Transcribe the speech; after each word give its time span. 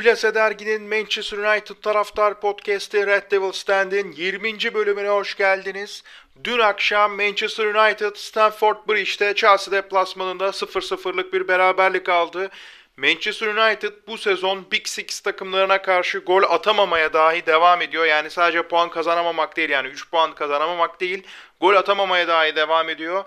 Plase 0.00 0.34
Dergi'nin 0.34 0.82
Manchester 0.82 1.38
United 1.38 1.74
taraftar 1.82 2.40
podcast'i 2.40 3.06
Red 3.06 3.30
Devil 3.30 3.52
Stand'in 3.52 4.12
20. 4.12 4.74
bölümüne 4.74 5.08
hoş 5.08 5.36
geldiniz. 5.36 6.02
Dün 6.44 6.58
akşam 6.58 7.16
Manchester 7.16 7.64
United 7.64 8.16
Stamford 8.16 8.76
Bridge'de 8.88 9.34
Chelsea 9.34 9.72
deplasmanında 9.72 10.48
0-0'lık 10.48 11.32
bir 11.32 11.48
beraberlik 11.48 12.08
aldı. 12.08 12.50
Manchester 12.96 13.46
United 13.46 13.92
bu 14.06 14.18
sezon 14.18 14.70
Big 14.72 14.86
Six 14.86 15.20
takımlarına 15.20 15.82
karşı 15.82 16.18
gol 16.18 16.42
atamamaya 16.42 17.12
dahi 17.12 17.46
devam 17.46 17.82
ediyor. 17.82 18.04
Yani 18.04 18.30
sadece 18.30 18.62
puan 18.62 18.90
kazanamamak 18.90 19.56
değil 19.56 19.70
yani 19.70 19.88
3 19.88 20.10
puan 20.10 20.34
kazanamamak 20.34 21.00
değil 21.00 21.22
gol 21.60 21.74
atamamaya 21.74 22.28
dahi 22.28 22.56
devam 22.56 22.88
ediyor 22.88 23.24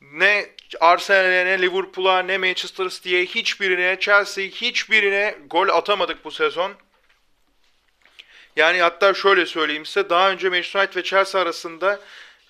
ne 0.00 0.46
Arsenal'e 0.80 1.46
ne 1.46 1.62
Liverpool'a 1.62 2.22
ne 2.22 2.38
Manchester 2.38 2.88
City'ye 2.88 3.24
hiçbirine 3.24 3.96
Chelsea 4.00 4.44
hiçbirine 4.44 5.38
gol 5.50 5.68
atamadık 5.68 6.24
bu 6.24 6.30
sezon. 6.30 6.74
Yani 8.56 8.80
hatta 8.80 9.14
şöyle 9.14 9.46
söyleyeyim 9.46 9.86
size 9.86 10.10
daha 10.10 10.30
önce 10.30 10.48
Manchester 10.48 10.80
United 10.80 10.96
ve 10.96 11.02
Chelsea 11.02 11.40
arasında 11.40 12.00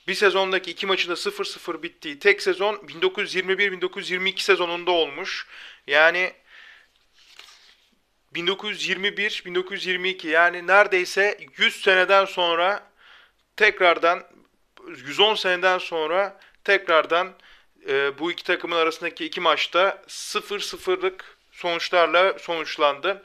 bir 0.08 0.14
sezondaki 0.14 0.70
iki 0.70 0.86
maçında 0.86 1.14
0-0 1.14 1.82
bittiği 1.82 2.18
tek 2.18 2.42
sezon 2.42 2.74
1921-1922 2.74 4.40
sezonunda 4.40 4.90
olmuş. 4.90 5.46
Yani 5.86 6.32
1921-1922 8.34 10.28
yani 10.28 10.66
neredeyse 10.66 11.38
100 11.58 11.82
seneden 11.82 12.24
sonra 12.24 12.90
tekrardan 13.56 14.22
110 14.88 15.34
seneden 15.34 15.78
sonra 15.78 16.40
tekrardan 16.66 17.32
e, 17.88 18.18
bu 18.18 18.32
iki 18.32 18.44
takımın 18.44 18.76
arasındaki 18.76 19.24
iki 19.24 19.40
maçta 19.40 20.02
0-0'lık 20.08 21.36
sonuçlarla 21.52 22.38
sonuçlandı. 22.38 23.22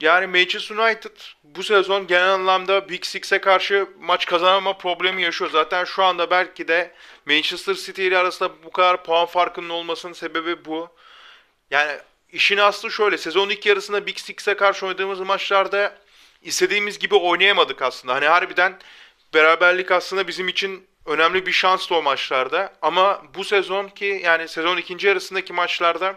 Yani 0.00 0.26
Manchester 0.26 0.76
United 0.76 1.16
bu 1.44 1.62
sezon 1.62 2.06
genel 2.06 2.32
anlamda 2.34 2.88
Big 2.88 3.04
Six'e 3.04 3.40
karşı 3.40 3.88
maç 4.00 4.26
kazanama 4.26 4.78
problemi 4.78 5.22
yaşıyor. 5.22 5.50
Zaten 5.50 5.84
şu 5.84 6.04
anda 6.04 6.30
belki 6.30 6.68
de 6.68 6.92
Manchester 7.26 7.74
City 7.74 8.06
ile 8.06 8.18
arasında 8.18 8.62
bu 8.64 8.70
kadar 8.70 9.04
puan 9.04 9.26
farkının 9.26 9.68
olmasının 9.68 10.12
sebebi 10.12 10.64
bu. 10.64 10.88
Yani 11.70 11.98
işin 12.32 12.56
aslı 12.56 12.90
şöyle. 12.90 13.18
Sezon 13.18 13.48
ilk 13.50 13.66
yarısında 13.66 14.06
Big 14.06 14.18
Six'e 14.18 14.56
karşı 14.56 14.86
oynadığımız 14.86 15.20
maçlarda 15.20 15.98
istediğimiz 16.42 16.98
gibi 16.98 17.14
oynayamadık 17.14 17.82
aslında. 17.82 18.14
Hani 18.14 18.26
harbiden 18.26 18.78
beraberlik 19.34 19.90
aslında 19.90 20.28
bizim 20.28 20.48
için 20.48 20.86
önemli 21.06 21.46
bir 21.46 21.52
şanstı 21.52 21.94
o 21.94 22.02
maçlarda. 22.02 22.72
Ama 22.82 23.22
bu 23.34 23.44
sezon 23.44 23.88
ki 23.88 24.20
yani 24.24 24.48
sezon 24.48 24.76
ikinci 24.76 25.06
yarısındaki 25.06 25.52
maçlarda 25.52 26.16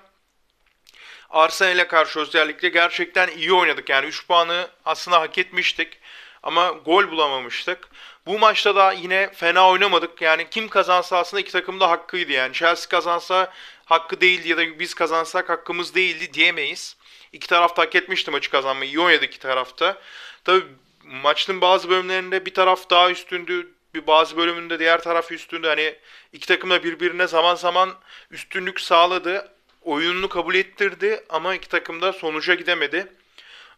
Arsenal'e 1.29 1.87
karşı 1.87 2.19
özellikle 2.19 2.69
gerçekten 2.69 3.27
iyi 3.27 3.53
oynadık. 3.53 3.89
Yani 3.89 4.07
3 4.07 4.27
puanı 4.27 4.67
aslında 4.85 5.21
hak 5.21 5.37
etmiştik 5.37 5.97
ama 6.43 6.69
gol 6.69 7.11
bulamamıştık. 7.11 7.87
Bu 8.25 8.39
maçta 8.39 8.75
da 8.75 8.91
yine 8.91 9.31
fena 9.33 9.69
oynamadık. 9.69 10.21
Yani 10.21 10.49
kim 10.49 10.67
kazansa 10.69 11.17
aslında 11.17 11.41
iki 11.41 11.51
takım 11.51 11.79
da 11.79 11.89
hakkıydı. 11.89 12.31
Yani 12.31 12.53
Chelsea 12.53 12.89
kazansa 12.89 13.53
hakkı 13.85 14.21
değildi 14.21 14.49
ya 14.49 14.57
da 14.57 14.79
biz 14.79 14.93
kazansak 14.93 15.49
hakkımız 15.49 15.95
değildi 15.95 16.33
diyemeyiz. 16.33 16.95
İki 17.33 17.47
taraf 17.47 17.77
da 17.77 17.81
hak 17.81 17.95
etmişti 17.95 18.31
maçı 18.31 18.49
kazanmayı. 18.49 18.91
İyi 18.91 18.99
oynadı 18.99 19.25
iki 19.25 19.39
tarafta. 19.39 19.97
Tabi 20.43 20.63
maçın 21.03 21.61
bazı 21.61 21.89
bölümlerinde 21.89 22.45
bir 22.45 22.53
taraf 22.53 22.89
daha 22.89 23.11
üstündü, 23.11 23.67
bir 23.93 24.07
bazı 24.07 24.37
bölümünde 24.37 24.79
diğer 24.79 25.03
taraf 25.03 25.31
üstünde 25.31 25.67
hani 25.67 25.95
iki 26.33 26.47
takım 26.47 26.69
da 26.69 26.83
birbirine 26.83 27.27
zaman 27.27 27.55
zaman 27.55 27.95
üstünlük 28.31 28.81
sağladı. 28.81 29.51
Oyununu 29.81 30.29
kabul 30.29 30.55
ettirdi 30.55 31.25
ama 31.29 31.55
iki 31.55 31.67
takım 31.69 32.01
da 32.01 32.13
sonuca 32.13 32.53
gidemedi. 32.53 33.13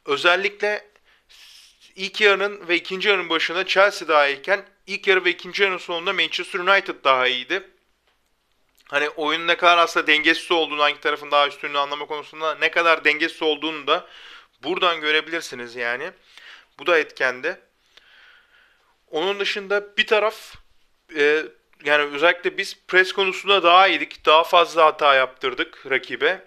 Özellikle 0.06 0.92
ilk 1.96 2.22
yarının 2.22 2.68
ve 2.68 2.76
ikinci 2.76 3.10
yarının 3.10 3.30
başında 3.30 3.66
Chelsea 3.66 4.08
daha 4.08 4.28
iyiyken 4.28 4.66
ilk 4.88 5.08
yarı 5.08 5.26
ve 5.26 5.30
ikinci 5.30 5.64
yarının 5.64 5.78
sonunda 5.78 6.14
Manchester 6.14 6.60
United 6.60 6.96
daha 7.04 7.28
iyiydi. 7.28 7.64
Hani 8.90 9.10
oyunun 9.10 9.48
ne 9.48 9.58
kadar 9.58 9.78
aslında 9.78 10.08
dengesiz 10.08 10.52
olduğunu, 10.52 10.82
hangi 10.82 11.00
tarafın 11.00 11.32
daha 11.32 11.48
üstünlüğü 11.48 11.78
anlama 11.78 12.06
konusunda 12.06 12.56
ne 12.56 12.72
kadar 12.72 13.04
dengesiz 13.06 13.42
olduğunu 13.42 13.88
da 13.88 14.08
buradan 14.64 15.02
görebilirsiniz 15.02 15.76
yani. 15.76 16.12
Bu 16.80 16.86
da 16.86 16.98
etkendi. 16.98 17.60
Onun 19.12 19.40
dışında 19.40 19.98
bir 19.98 20.08
taraf 20.08 20.56
e, 21.16 21.44
yani 21.86 22.04
özellikle 22.04 22.58
biz 22.58 22.78
pres 22.88 23.14
konusunda 23.14 23.64
daha 23.64 23.88
iyiydik. 23.88 24.26
Daha 24.26 24.44
fazla 24.44 24.86
hata 24.86 25.16
yaptırdık 25.16 25.84
rakibe. 25.90 26.46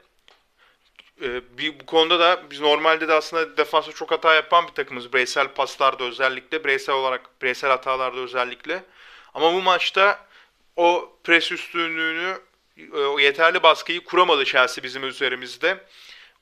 E, 1.22 1.58
bir, 1.58 1.80
bu 1.80 1.86
konuda 1.86 2.20
da 2.20 2.42
biz 2.50 2.60
normalde 2.60 3.08
de 3.08 3.12
aslında 3.12 3.56
defansa 3.56 3.92
çok 3.92 4.10
hata 4.10 4.34
yapan 4.34 4.66
bir 4.68 4.72
takımız. 4.72 5.12
Bireysel 5.12 5.48
paslarda 5.48 6.04
özellikle. 6.04 6.64
Bireysel 6.64 6.94
olarak, 6.94 7.42
bireysel 7.42 7.70
hatalarda 7.70 8.20
özellikle. 8.20 8.84
Ama 9.34 9.52
bu 9.54 9.62
maçta 9.62 10.26
o 10.76 11.12
pres 11.24 11.52
üstünlüğünü, 11.52 12.38
e, 12.78 12.96
o 12.96 13.18
yeterli 13.18 13.62
baskıyı 13.62 14.04
kuramadı 14.04 14.44
Chelsea 14.44 14.84
bizim 14.84 15.04
üzerimizde. 15.04 15.78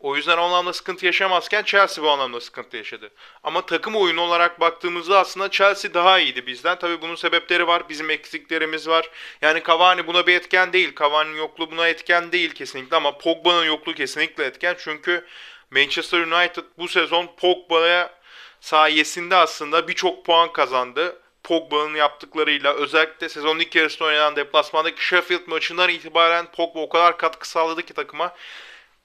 O 0.03 0.17
yüzden 0.17 0.39
o 0.39 0.43
anlamda 0.43 0.73
sıkıntı 0.73 1.07
yaşamazken 1.07 1.63
Chelsea 1.63 2.05
bu 2.05 2.11
anlamda 2.11 2.41
sıkıntı 2.41 2.77
yaşadı. 2.77 3.11
Ama 3.43 3.67
takım 3.67 3.97
oyunu 3.97 4.21
olarak 4.21 4.61
baktığımızda 4.61 5.19
aslında 5.19 5.51
Chelsea 5.51 5.95
daha 5.95 6.19
iyiydi 6.19 6.47
bizden. 6.47 6.79
Tabii 6.79 7.03
bunun 7.03 7.15
sebepleri 7.15 7.67
var. 7.67 7.89
Bizim 7.89 8.11
eksiklerimiz 8.11 8.89
var. 8.89 9.11
Yani 9.43 9.63
Cavani 9.67 10.07
buna 10.07 10.27
bir 10.27 10.35
etken 10.35 10.73
değil. 10.73 10.93
Cavani'nin 10.99 11.37
yokluğu 11.37 11.71
buna 11.71 11.89
etken 11.89 12.33
değil 12.33 12.51
kesinlikle 12.51 12.97
ama 12.97 13.19
Pogba'nın 13.19 13.65
yokluğu 13.65 13.95
kesinlikle 13.95 14.45
etken. 14.45 14.77
Çünkü 14.79 15.27
Manchester 15.71 16.19
United 16.19 16.65
bu 16.79 16.89
sezon 16.89 17.31
Pogba'ya 17.37 18.15
sayesinde 18.61 19.37
aslında 19.37 19.89
birçok 19.89 20.25
puan 20.27 20.53
kazandı. 20.53 21.23
Pogba'nın 21.45 21.95
yaptıklarıyla 21.95 22.75
özellikle 22.75 23.29
sezonun 23.29 23.61
ilk 23.61 23.75
yarısında 23.75 24.05
oynanan 24.05 24.37
deplasmandaki 24.37 25.05
Sheffield 25.05 25.47
maçından 25.47 25.89
itibaren 25.89 26.47
Pogba 26.53 26.81
o 26.81 26.89
kadar 26.89 27.19
katkı 27.19 27.49
sağladı 27.49 27.83
ki 27.83 27.95
takıma. 27.95 28.35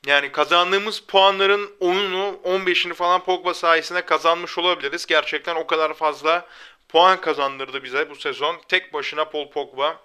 Yani 0.06 0.32
kazandığımız 0.32 1.00
puanların 1.00 1.72
10'unu 1.82 2.42
15'ini 2.42 2.94
falan 2.94 3.24
Pogba 3.24 3.54
sayesinde 3.54 4.06
kazanmış 4.06 4.58
olabiliriz. 4.58 5.06
Gerçekten 5.06 5.56
o 5.56 5.68
kadar 5.68 5.94
fazla 5.94 6.48
puan 6.90 7.22
kazandırdı 7.22 7.84
bize 7.84 8.10
bu 8.10 8.16
sezon. 8.16 8.62
Tek 8.68 8.94
başına 8.94 9.26
Paul 9.26 9.50
Pogba. 9.50 10.00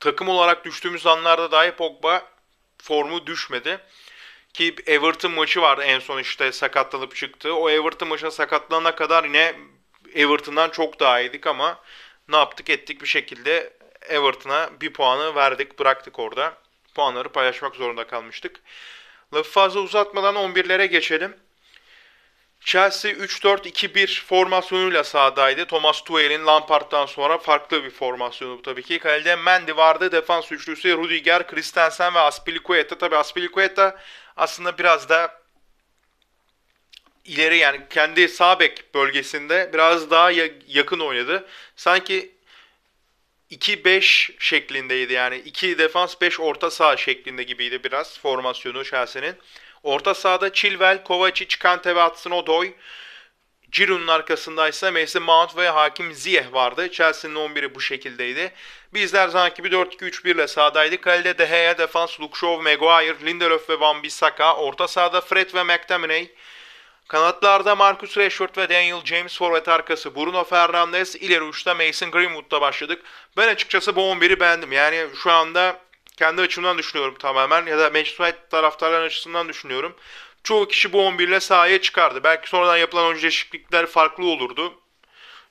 Takım 0.00 0.28
olarak 0.28 0.64
düştüğümüz 0.64 1.06
anlarda 1.06 1.52
dahi 1.52 1.72
Pogba 1.72 2.26
formu 2.78 3.26
düşmedi. 3.26 3.80
Ki 4.54 4.76
Everton 4.86 5.32
maçı 5.32 5.60
vardı 5.60 5.82
en 5.82 5.98
son 5.98 6.18
işte 6.18 6.52
sakatlanıp 6.52 7.16
çıktı. 7.16 7.54
O 7.54 7.70
Everton 7.70 8.08
maçına 8.08 8.30
sakatlanana 8.30 8.94
kadar 8.94 9.24
yine 9.24 9.54
Everton'dan 10.14 10.70
çok 10.70 11.00
daha 11.00 11.20
iyiydik 11.20 11.46
ama 11.46 11.80
ne 12.28 12.36
yaptık 12.36 12.70
ettik 12.70 13.02
bir 13.02 13.06
şekilde 13.06 13.72
Everton'a 14.08 14.70
bir 14.80 14.92
puanı 14.92 15.34
verdik 15.34 15.78
bıraktık 15.78 16.18
orada 16.18 16.56
puanları 16.94 17.28
paylaşmak 17.28 17.76
zorunda 17.76 18.06
kalmıştık. 18.06 18.60
Lafı 19.34 19.50
fazla 19.50 19.80
uzatmadan 19.80 20.34
11'lere 20.34 20.84
geçelim. 20.84 21.36
Chelsea 22.60 23.12
3-4-2-1 23.12 24.24
formasyonuyla 24.24 25.04
sahadaydı. 25.04 25.66
Thomas 25.66 26.04
Tuchel'in 26.04 26.46
Lampard'dan 26.46 27.06
sonra 27.06 27.38
farklı 27.38 27.84
bir 27.84 27.90
formasyonu 27.90 28.58
bu 28.58 28.62
tabii 28.62 28.82
ki. 28.82 28.98
Kalede 28.98 29.36
Mendy 29.36 29.76
vardı. 29.76 30.12
Defans 30.12 30.52
üçlüsü 30.52 30.96
Rudiger, 30.96 31.46
Christensen 31.46 32.14
ve 32.14 32.18
Aspilicueta. 32.18 32.98
Tabii 32.98 33.16
Aspilicueta 33.16 33.98
aslında 34.36 34.78
biraz 34.78 35.08
da 35.08 35.40
ileri 37.24 37.58
yani 37.58 37.80
kendi 37.90 38.28
sağ 38.28 38.60
bek 38.60 38.94
bölgesinde 38.94 39.70
biraz 39.72 40.10
daha 40.10 40.30
yakın 40.68 41.00
oynadı. 41.00 41.48
Sanki 41.76 42.34
2-5 43.50 44.32
şeklindeydi 44.38 45.12
yani 45.12 45.36
2 45.36 45.78
defans 45.78 46.20
5 46.20 46.40
orta 46.40 46.70
saha 46.70 46.96
şeklinde 46.96 47.42
gibiydi 47.42 47.84
biraz 47.84 48.18
formasyonu 48.18 48.84
Chelsea'nin. 48.84 49.34
Orta 49.82 50.14
sahada 50.14 50.52
Chilwell, 50.52 51.04
Kovacic, 51.04 51.58
Kante 51.58 51.96
ve 51.96 52.00
Hudson-Odoi. 52.00 52.72
Giroud'un 53.72 54.06
arkasındaysa 54.06 54.90
Mason 54.92 55.22
Mount 55.22 55.56
ve 55.56 55.68
Hakim 55.68 56.12
Ziyeh 56.14 56.52
vardı. 56.52 56.90
Chelsea'nin 56.90 57.34
11'i 57.34 57.74
bu 57.74 57.80
şekildeydi. 57.80 58.52
Bizler 58.94 59.28
zaman 59.28 59.50
gibi 59.56 59.68
4-2-3-1 59.68 60.30
ile 60.30 60.48
sahadaydık. 60.48 61.02
Kalede 61.02 61.38
De 61.38 61.44
Gea, 61.46 61.78
defans 61.78 62.20
Luke 62.20 62.38
Shaw, 62.38 62.62
Maguire, 62.62 63.26
Lindelöf 63.26 63.70
ve 63.70 63.80
Van 63.80 64.02
Bissaka. 64.02 64.56
Orta 64.56 64.88
sahada 64.88 65.20
Fred 65.20 65.54
ve 65.54 65.62
McTominay. 65.62 66.28
Kanatlarda 67.10 67.76
Marcus 67.76 68.18
Rashford 68.18 68.56
ve 68.56 68.68
Daniel 68.68 69.04
James 69.04 69.38
forvet 69.38 69.68
arkası 69.68 70.14
Bruno 70.14 70.44
Fernandes, 70.44 71.16
ileri 71.16 71.42
uçta 71.42 71.74
Mason 71.74 72.10
Greenwood'da 72.10 72.60
başladık. 72.60 73.02
Ben 73.36 73.48
açıkçası 73.48 73.96
bu 73.96 74.00
11'i 74.00 74.40
beğendim. 74.40 74.72
Yani 74.72 75.06
şu 75.22 75.30
anda 75.32 75.80
kendi 76.16 76.42
açımdan 76.42 76.78
düşünüyorum 76.78 77.14
tamamen 77.18 77.66
ya 77.66 77.78
da 77.78 77.90
Manchester 77.90 78.24
United 78.24 78.50
taraftarların 78.50 79.06
açısından 79.06 79.48
düşünüyorum. 79.48 79.96
Çoğu 80.44 80.68
kişi 80.68 80.92
bu 80.92 81.06
11 81.06 81.28
ile 81.28 81.40
sahaya 81.40 81.80
çıkardı. 81.80 82.24
Belki 82.24 82.48
sonradan 82.48 82.76
yapılan 82.76 83.04
oyuncu 83.04 83.22
değişiklikler 83.22 83.86
farklı 83.86 84.24
olurdu. 84.24 84.74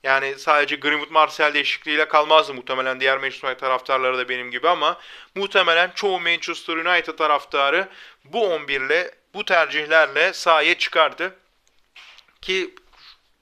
Yani 0.03 0.35
sadece 0.37 0.75
Greenwood 0.75 1.11
Martial 1.11 1.53
değişikliğiyle 1.53 2.07
kalmazdı 2.07 2.53
muhtemelen 2.53 2.99
diğer 2.99 3.17
Manchester 3.17 3.47
United 3.47 3.61
taraftarları 3.61 4.17
da 4.17 4.29
benim 4.29 4.51
gibi 4.51 4.69
ama 4.69 4.97
muhtemelen 5.35 5.91
çoğu 5.95 6.19
Manchester 6.19 6.77
United 6.77 7.17
taraftarı 7.17 7.89
bu 8.23 8.53
11 8.53 8.81
ile 8.81 9.11
bu 9.33 9.45
tercihlerle 9.45 10.33
sahaya 10.33 10.77
çıkardı. 10.77 11.35
Ki 12.41 12.75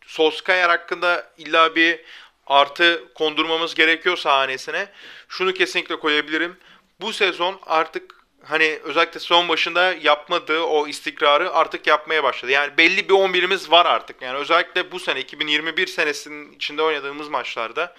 Solskjaer 0.05 0.69
hakkında 0.69 1.31
illa 1.37 1.75
bir 1.75 1.99
artı 2.47 3.03
kondurmamız 3.15 3.75
gerekiyor 3.75 4.17
sahanesine. 4.17 4.87
Şunu 5.29 5.53
kesinlikle 5.53 5.99
koyabilirim. 5.99 6.57
Bu 7.01 7.13
sezon 7.13 7.59
artık 7.65 8.15
hani 8.43 8.79
özellikle 8.83 9.19
son 9.19 9.49
başında 9.49 9.93
yapmadığı 9.93 10.61
o 10.61 10.87
istikrarı 10.87 11.53
artık 11.53 11.87
yapmaya 11.87 12.23
başladı. 12.23 12.51
Yani 12.51 12.77
belli 12.77 13.09
bir 13.09 13.13
11'imiz 13.13 13.71
var 13.71 13.85
artık. 13.85 14.21
Yani 14.21 14.37
özellikle 14.37 14.91
bu 14.91 14.99
sene 14.99 15.19
2021 15.19 15.87
senesinin 15.87 16.53
içinde 16.53 16.81
oynadığımız 16.81 17.29
maçlarda 17.29 17.95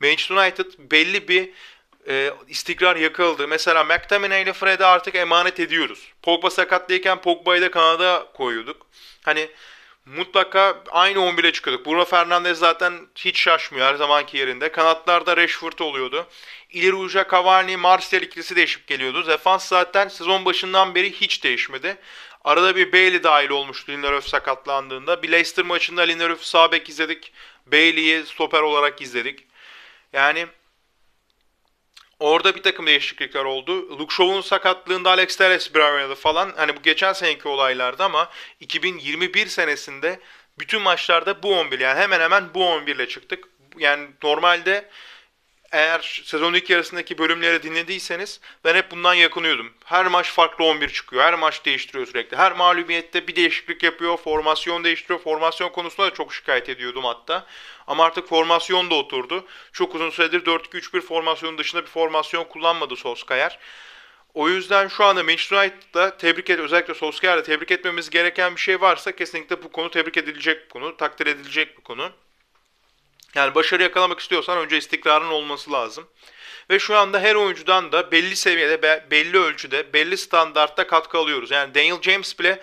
Manchester 0.00 0.36
United 0.36 0.66
belli 0.78 1.28
bir 1.28 1.50
e, 2.08 2.32
istikrar 2.48 2.96
yakaladı. 2.96 3.48
Mesela 3.48 3.84
McTominay 3.84 4.42
ile 4.42 4.52
Fred'i 4.52 4.84
artık 4.84 5.14
emanet 5.14 5.60
ediyoruz. 5.60 6.12
Pogba 6.22 6.50
sakatlıyken 6.50 7.20
Pogba'yı 7.20 7.62
da 7.62 7.70
Kanada 7.70 8.26
koyuyorduk. 8.34 8.86
Hani 9.24 9.48
mutlaka 10.06 10.82
aynı 10.90 11.18
11'e 11.18 11.52
çıkıyorduk. 11.52 11.86
Bruno 11.86 12.04
Fernandes 12.04 12.58
zaten 12.58 12.92
hiç 13.14 13.40
şaşmıyor 13.40 13.86
her 13.86 13.94
zamanki 13.94 14.38
yerinde. 14.38 14.72
Kanatlarda 14.72 15.36
Rashford 15.36 15.78
oluyordu. 15.78 16.26
İleri 16.70 16.94
uca 16.94 17.26
Cavani, 17.30 17.76
Martial 17.76 18.22
ikilisi 18.22 18.56
değişip 18.56 18.86
geliyordu. 18.86 19.26
Defans 19.26 19.68
zaten 19.68 20.08
sezon 20.08 20.44
başından 20.44 20.94
beri 20.94 21.12
hiç 21.12 21.44
değişmedi. 21.44 21.96
Arada 22.44 22.76
bir 22.76 22.92
Bailey 22.92 23.22
dahil 23.22 23.50
olmuştu 23.50 23.92
Lindelöf 23.92 24.28
sakatlandığında. 24.28 25.22
Bir 25.22 25.32
Leicester 25.32 25.64
maçında 25.64 26.02
Lindelöf'ü 26.02 26.46
sağ 26.46 26.72
bek 26.72 26.88
izledik. 26.88 27.32
Bailey'i 27.66 28.26
stoper 28.26 28.60
olarak 28.62 29.02
izledik. 29.02 29.44
Yani 30.12 30.46
Orada 32.20 32.54
bir 32.54 32.62
takım 32.62 32.86
değişiklikler 32.86 33.44
oldu. 33.44 33.98
Luke 33.98 34.14
Shaw'un 34.14 34.40
sakatlığında 34.40 35.10
Alex 35.10 35.36
Telles 35.36 35.74
bir 35.74 35.80
oynadı 35.80 36.14
falan. 36.14 36.52
Hani 36.56 36.76
bu 36.76 36.82
geçen 36.82 37.12
seneki 37.12 37.48
olaylardı 37.48 38.02
ama 38.04 38.30
2021 38.60 39.46
senesinde 39.46 40.20
bütün 40.58 40.82
maçlarda 40.82 41.42
bu 41.42 41.58
11 41.58 41.80
yani 41.80 41.98
hemen 41.98 42.20
hemen 42.20 42.54
bu 42.54 42.68
11 42.68 42.96
ile 42.96 43.08
çıktık. 43.08 43.48
Yani 43.78 44.08
normalde 44.22 44.90
eğer 45.72 46.22
sezon 46.24 46.54
ilk 46.54 46.70
yarısındaki 46.70 47.18
bölümleri 47.18 47.62
dinlediyseniz 47.62 48.40
ben 48.64 48.74
hep 48.74 48.90
bundan 48.90 49.14
yakınıyordum. 49.14 49.72
Her 49.84 50.06
maç 50.06 50.30
farklı 50.30 50.64
11 50.64 50.88
çıkıyor. 50.88 51.22
Her 51.22 51.34
maç 51.34 51.64
değiştiriyor 51.64 52.06
sürekli. 52.06 52.36
Her 52.36 52.52
mağlubiyette 52.52 53.28
bir 53.28 53.36
değişiklik 53.36 53.82
yapıyor. 53.82 54.16
Formasyon 54.16 54.84
değiştiriyor. 54.84 55.20
Formasyon 55.20 55.68
konusunda 55.68 56.10
da 56.10 56.14
çok 56.14 56.34
şikayet 56.34 56.68
ediyordum 56.68 57.04
hatta. 57.04 57.46
Ama 57.86 58.04
artık 58.04 58.28
formasyon 58.28 58.90
da 58.90 58.94
oturdu. 58.94 59.44
Çok 59.72 59.94
uzun 59.94 60.10
süredir 60.10 60.44
4-2-3-1 60.44 61.00
formasyonun 61.00 61.58
dışında 61.58 61.82
bir 61.82 61.90
formasyon 61.90 62.44
kullanmadı 62.44 62.96
Solskjaer. 62.96 63.58
O 64.34 64.48
yüzden 64.48 64.88
şu 64.88 65.04
anda 65.04 65.22
Manchester 65.22 65.56
United'da 65.56 66.16
tebrik 66.16 66.50
et, 66.50 66.58
özellikle 66.58 66.94
Solskjaer'de 66.94 67.42
tebrik 67.42 67.70
etmemiz 67.70 68.10
gereken 68.10 68.56
bir 68.56 68.60
şey 68.60 68.80
varsa 68.80 69.12
kesinlikle 69.12 69.62
bu 69.62 69.72
konu 69.72 69.90
tebrik 69.90 70.16
edilecek 70.16 70.64
bir 70.64 70.68
konu, 70.68 70.96
takdir 70.96 71.26
edilecek 71.26 71.78
bir 71.78 71.82
konu. 71.82 72.12
Yani 73.36 73.54
başarı 73.54 73.82
yakalamak 73.82 74.20
istiyorsan 74.20 74.58
önce 74.58 74.76
istikrarın 74.76 75.28
olması 75.28 75.72
lazım. 75.72 76.06
Ve 76.70 76.78
şu 76.78 76.96
anda 76.96 77.20
her 77.20 77.34
oyuncudan 77.34 77.92
da 77.92 78.12
belli 78.12 78.36
seviyede, 78.36 78.82
belli 79.10 79.38
ölçüde, 79.38 79.92
belli 79.92 80.16
standartta 80.16 80.86
katkı 80.86 81.18
alıyoruz. 81.18 81.50
Yani 81.50 81.74
Daniel 81.74 82.02
James 82.02 82.38
bile 82.38 82.62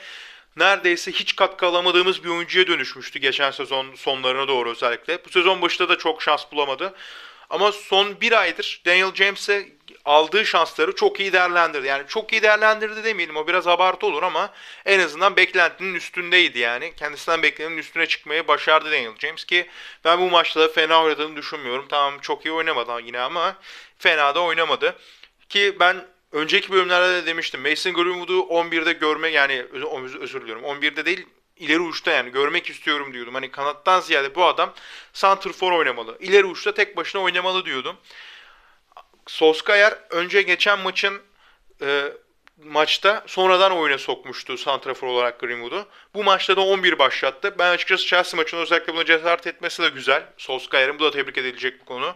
neredeyse 0.56 1.12
hiç 1.12 1.36
katkı 1.36 1.66
alamadığımız 1.66 2.24
bir 2.24 2.30
oyuncuya 2.30 2.68
dönüşmüştü 2.68 3.20
geçen 3.20 3.52
sezon 3.52 3.96
sonlarına 3.96 4.48
doğru 4.48 4.72
özellikle. 4.72 5.26
Bu 5.26 5.30
sezon 5.30 5.62
başında 5.62 5.90
da 5.90 5.98
çok 5.98 6.22
şans 6.22 6.52
bulamadı. 6.52 6.94
Ama 7.50 7.72
son 7.72 8.22
bir 8.22 8.42
aydır 8.42 8.82
Daniel 8.86 9.16
James'e 9.16 9.70
aldığı 10.06 10.46
şansları 10.46 10.96
çok 10.96 11.20
iyi 11.20 11.34
değerlendirdi. 11.34 11.88
Yani 11.88 12.04
çok 12.08 12.34
iyi 12.34 12.42
değerlendirdi 12.42 13.04
demeyelim 13.04 13.38
o 13.38 13.48
biraz 13.48 13.68
abartı 13.68 14.06
olur 14.06 14.24
ama 14.24 14.54
en 14.86 15.00
azından 15.00 15.36
beklentinin 15.36 15.94
üstündeydi 15.94 16.60
yani. 16.60 16.94
Kendisinden 16.96 17.44
beklenenin 17.44 17.78
üstüne 17.78 18.06
çıkmayı 18.06 18.48
başardı 18.48 18.92
Daniel 18.92 19.20
James 19.20 19.46
ki 19.46 19.68
ben 20.06 20.20
bu 20.20 20.30
maçta 20.30 20.60
da 20.60 20.68
fena 20.68 21.04
oynadığını 21.04 21.36
düşünmüyorum. 21.36 21.86
Tamam 21.90 22.20
çok 22.20 22.46
iyi 22.46 22.52
oynamadı 22.52 23.02
yine 23.06 23.20
ama 23.20 23.56
fena 24.00 24.36
da 24.36 24.42
oynamadı. 24.44 24.96
Ki 25.50 25.76
ben 25.80 26.06
önceki 26.32 26.72
bölümlerde 26.72 27.22
de 27.22 27.26
demiştim. 27.26 27.62
Mason 27.62 27.94
Greenwood'u 27.94 28.40
11'de 28.40 28.94
görme 28.94 29.30
yani 29.30 29.66
özür 30.22 30.42
diliyorum 30.42 30.64
11'de 30.64 31.06
değil 31.06 31.28
ileri 31.58 31.80
uçta 31.80 32.12
yani 32.12 32.32
görmek 32.32 32.70
istiyorum 32.70 33.14
diyordum. 33.14 33.34
Hani 33.34 33.52
kanattan 33.52 34.00
ziyade 34.00 34.36
bu 34.36 34.46
adam 34.46 34.74
center 35.14 35.72
oynamalı. 35.72 36.18
İleri 36.20 36.46
uçta 36.46 36.74
tek 36.74 36.98
başına 36.98 37.22
oynamalı 37.22 37.66
diyordum. 37.66 37.96
Solskjaer 39.28 39.94
önce 40.10 40.42
geçen 40.42 40.80
maçın 40.80 41.22
e, 41.82 42.14
maçta 42.64 43.24
sonradan 43.28 43.72
oyuna 43.72 43.98
sokmuştu 43.98 44.58
santrafor 44.58 45.08
olarak 45.08 45.40
Greenwood'u. 45.40 45.88
Bu 46.14 46.24
maçta 46.24 46.58
da 46.58 46.62
11 46.62 47.00
başlattı. 47.00 47.56
Ben 47.60 47.72
açıkçası 47.72 48.06
Chelsea 48.06 48.38
maçında 48.38 48.62
özellikle 48.62 48.94
buna 48.94 49.06
cesaret 49.06 49.48
etmesi 49.48 49.84
de 49.84 49.90
güzel. 49.90 50.24
Solskjaer'in 50.38 51.00
bu 51.00 51.04
da 51.04 51.12
tebrik 51.12 51.38
edilecek 51.38 51.80
bir 51.80 51.86
konu. 51.86 52.16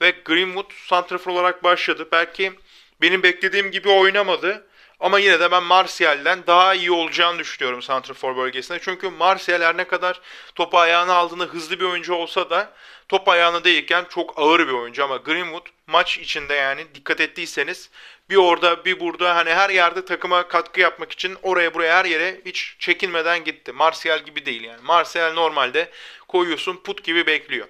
Ve 0.00 0.10
Greenwood 0.24 0.70
santrafor 0.86 1.32
olarak 1.32 1.64
başladı. 1.64 2.08
Belki 2.12 2.52
benim 3.00 3.22
beklediğim 3.22 3.70
gibi 3.70 3.88
oynamadı. 3.88 4.66
Ama 5.00 5.18
yine 5.18 5.40
de 5.40 5.50
ben 5.50 5.62
Martial'den 5.62 6.46
daha 6.46 6.74
iyi 6.74 6.90
olacağını 6.90 7.38
düşünüyorum 7.38 7.82
Santrafor 7.82 8.36
bölgesinde. 8.36 8.78
Çünkü 8.82 9.08
Martial 9.08 9.62
her 9.62 9.76
ne 9.76 9.84
kadar 9.84 10.20
topu 10.54 10.78
ayağına 10.78 11.14
aldığında 11.14 11.44
hızlı 11.44 11.80
bir 11.80 11.84
oyuncu 11.84 12.14
olsa 12.14 12.50
da 12.50 12.72
top 13.08 13.28
ayağına 13.28 13.64
değilken 13.64 14.06
çok 14.10 14.38
ağır 14.38 14.68
bir 14.68 14.72
oyuncu. 14.72 15.04
Ama 15.04 15.16
Greenwood 15.16 15.66
maç 15.86 16.18
içinde 16.18 16.54
yani 16.54 16.94
dikkat 16.94 17.20
ettiyseniz 17.20 17.90
bir 18.30 18.36
orada 18.36 18.84
bir 18.84 19.00
burada 19.00 19.36
hani 19.36 19.54
her 19.54 19.70
yerde 19.70 20.04
takıma 20.04 20.48
katkı 20.48 20.80
yapmak 20.80 21.12
için 21.12 21.36
oraya 21.42 21.74
buraya 21.74 21.96
her 21.96 22.04
yere 22.04 22.40
hiç 22.44 22.76
çekinmeden 22.78 23.44
gitti. 23.44 23.72
Martial 23.72 24.18
gibi 24.24 24.46
değil 24.46 24.64
yani. 24.64 24.82
Martial 24.82 25.32
normalde 25.32 25.90
koyuyorsun 26.28 26.76
put 26.76 27.04
gibi 27.04 27.26
bekliyor. 27.26 27.68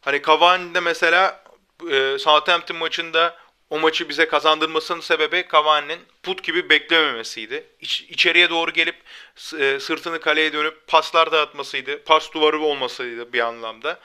Hani 0.00 0.22
Cavani 0.22 0.74
de 0.74 0.80
mesela 0.80 1.44
e, 1.90 2.18
Southampton 2.18 2.76
maçında 2.76 3.36
o 3.72 3.78
maçı 3.78 4.08
bize 4.08 4.28
kazandırmasının 4.28 5.00
sebebi 5.00 5.46
Cavani'nin 5.52 6.00
put 6.22 6.44
gibi 6.44 6.68
beklememesiydi. 6.68 7.64
İç, 7.80 8.00
içeriye 8.00 8.50
doğru 8.50 8.70
gelip 8.70 8.96
e, 9.58 9.80
sırtını 9.80 10.20
kaleye 10.20 10.52
dönüp 10.52 10.86
paslar 10.86 11.32
dağıtmasıydı. 11.32 12.04
Pas 12.04 12.32
duvarı 12.32 12.60
olmasıydı 12.60 13.32
bir 13.32 13.40
anlamda. 13.40 14.00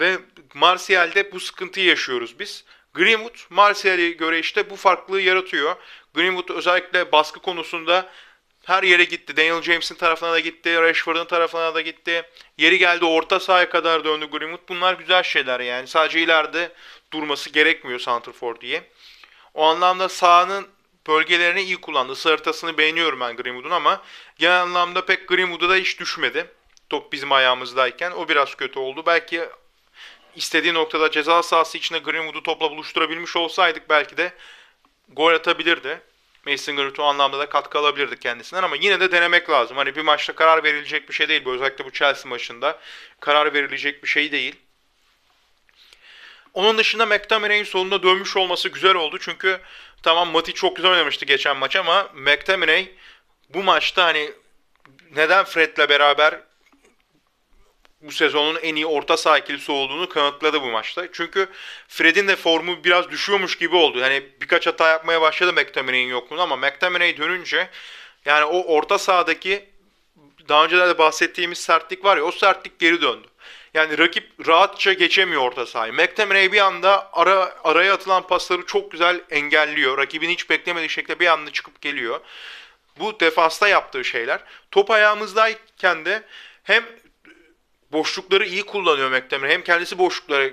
Ve 0.00 0.18
Martial'de 0.54 1.32
bu 1.32 1.40
sıkıntıyı 1.40 1.86
yaşıyoruz 1.86 2.38
biz. 2.38 2.64
Greenwood 2.94 3.36
Martial'e 3.50 4.10
göre 4.10 4.38
işte 4.38 4.70
bu 4.70 4.76
farklılığı 4.76 5.20
yaratıyor. 5.20 5.76
Greenwood 6.14 6.56
özellikle 6.56 7.12
baskı 7.12 7.40
konusunda 7.40 8.10
her 8.64 8.82
yere 8.82 9.04
gitti. 9.04 9.36
Daniel 9.36 9.62
James'in 9.62 9.94
tarafına 9.94 10.32
da 10.32 10.40
gitti. 10.40 10.80
Rashford'un 10.80 11.24
tarafına 11.24 11.74
da 11.74 11.80
gitti. 11.80 12.22
Yeri 12.58 12.78
geldi 12.78 13.04
orta 13.04 13.40
sahaya 13.40 13.68
kadar 13.68 14.04
döndü 14.04 14.26
Greenwood. 14.30 14.68
Bunlar 14.68 14.94
güzel 14.94 15.22
şeyler 15.22 15.60
yani. 15.60 15.86
Sadece 15.86 16.20
ileride 16.20 16.72
durması 17.12 17.50
gerekmiyor 17.50 18.00
Santrfor 18.00 18.60
diye. 18.60 18.90
O 19.54 19.64
anlamda 19.64 20.08
sahanın 20.08 20.68
bölgelerini 21.06 21.62
iyi 21.62 21.76
kullandı. 21.76 22.16
Sarıtasını 22.16 22.78
beğeniyorum 22.78 23.20
ben 23.20 23.36
Greenwood'un 23.36 23.70
ama 23.70 24.02
genel 24.38 24.62
anlamda 24.62 25.06
pek 25.06 25.28
Greenwood'a 25.28 25.68
da 25.68 25.74
hiç 25.74 26.00
düşmedi. 26.00 26.46
Top 26.90 27.12
bizim 27.12 27.32
ayağımızdayken. 27.32 28.10
O 28.10 28.28
biraz 28.28 28.54
kötü 28.54 28.78
oldu. 28.78 29.02
Belki 29.06 29.48
istediği 30.36 30.74
noktada 30.74 31.10
ceza 31.10 31.42
sahası 31.42 31.78
içinde 31.78 31.98
Greenwood'u 31.98 32.42
topla 32.42 32.70
buluşturabilmiş 32.70 33.36
olsaydık 33.36 33.90
belki 33.90 34.16
de 34.16 34.32
gol 35.08 35.32
atabilirdi. 35.32 36.00
Mason 36.46 36.76
Greenwood 36.76 37.04
o 37.04 37.04
anlamda 37.04 37.38
da 37.38 37.48
katkı 37.48 37.78
alabilirdi 37.78 38.18
kendisinden 38.18 38.62
ama 38.62 38.76
yine 38.76 39.00
de 39.00 39.12
denemek 39.12 39.50
lazım. 39.50 39.76
Hani 39.76 39.96
bir 39.96 40.02
maçta 40.02 40.34
karar 40.34 40.64
verilecek 40.64 41.08
bir 41.08 41.14
şey 41.14 41.28
değil. 41.28 41.42
Özellikle 41.46 41.84
bu 41.84 41.90
Chelsea 41.90 42.30
maçında 42.30 42.78
karar 43.20 43.54
verilecek 43.54 44.02
bir 44.02 44.08
şey 44.08 44.32
değil. 44.32 44.56
Onun 46.56 46.78
dışında 46.78 47.06
McTominay'in 47.06 47.64
sonunda 47.64 48.02
dönmüş 48.02 48.36
olması 48.36 48.68
güzel 48.68 48.94
oldu. 48.94 49.18
Çünkü 49.20 49.60
tamam 50.02 50.28
Mati 50.28 50.54
çok 50.54 50.76
güzel 50.76 50.90
oynamıştı 50.90 51.24
geçen 51.24 51.56
maç 51.56 51.76
ama 51.76 52.10
McTominay 52.14 52.88
bu 53.48 53.62
maçta 53.62 54.04
hani 54.04 54.32
neden 55.16 55.44
Fred'le 55.44 55.88
beraber 55.88 56.40
bu 58.00 58.12
sezonun 58.12 58.58
en 58.62 58.74
iyi 58.74 58.86
orta 58.86 59.16
saha 59.16 59.38
ikilisi 59.38 59.72
olduğunu 59.72 60.08
kanıtladı 60.08 60.62
bu 60.62 60.66
maçta. 60.66 61.12
Çünkü 61.12 61.48
Fred'in 61.88 62.28
de 62.28 62.36
formu 62.36 62.84
biraz 62.84 63.10
düşüyormuş 63.10 63.58
gibi 63.58 63.76
oldu. 63.76 64.02
Hani 64.02 64.22
birkaç 64.40 64.66
hata 64.66 64.88
yapmaya 64.88 65.20
başladı 65.20 65.52
McTominay'in 65.52 66.08
yokluğunda 66.08 66.42
ama 66.42 66.56
McTominay 66.56 67.16
dönünce 67.16 67.68
yani 68.24 68.44
o 68.44 68.74
orta 68.74 68.98
sahadaki 68.98 69.68
daha 70.48 70.64
önce 70.64 70.78
de 70.78 70.98
bahsettiğimiz 70.98 71.58
sertlik 71.58 72.04
var 72.04 72.16
ya 72.16 72.24
o 72.24 72.32
sertlik 72.32 72.78
geri 72.78 73.02
döndü. 73.02 73.28
Yani 73.76 73.98
rakip 73.98 74.48
rahatça 74.48 74.92
geçemiyor 74.92 75.42
orta 75.42 75.66
sahayı. 75.66 75.92
McTominay 75.92 76.52
bir 76.52 76.60
anda 76.60 77.10
ara, 77.12 77.54
araya 77.64 77.94
atılan 77.94 78.26
pasları 78.26 78.66
çok 78.66 78.92
güzel 78.92 79.20
engelliyor. 79.30 79.98
Rakibin 79.98 80.30
hiç 80.30 80.50
beklemediği 80.50 80.90
şekilde 80.90 81.20
bir 81.20 81.26
anda 81.26 81.52
çıkıp 81.52 81.80
geliyor. 81.80 82.20
Bu 82.98 83.20
defansta 83.20 83.68
yaptığı 83.68 84.04
şeyler. 84.04 84.40
Top 84.70 84.90
ayağımızdayken 84.90 86.04
de 86.04 86.22
hem 86.62 86.84
boşlukları 87.92 88.46
iyi 88.46 88.62
kullanıyor 88.62 89.10
McTominay 89.10 89.52
hem 89.52 89.62
kendisi 89.62 89.98
boşluklara 89.98 90.50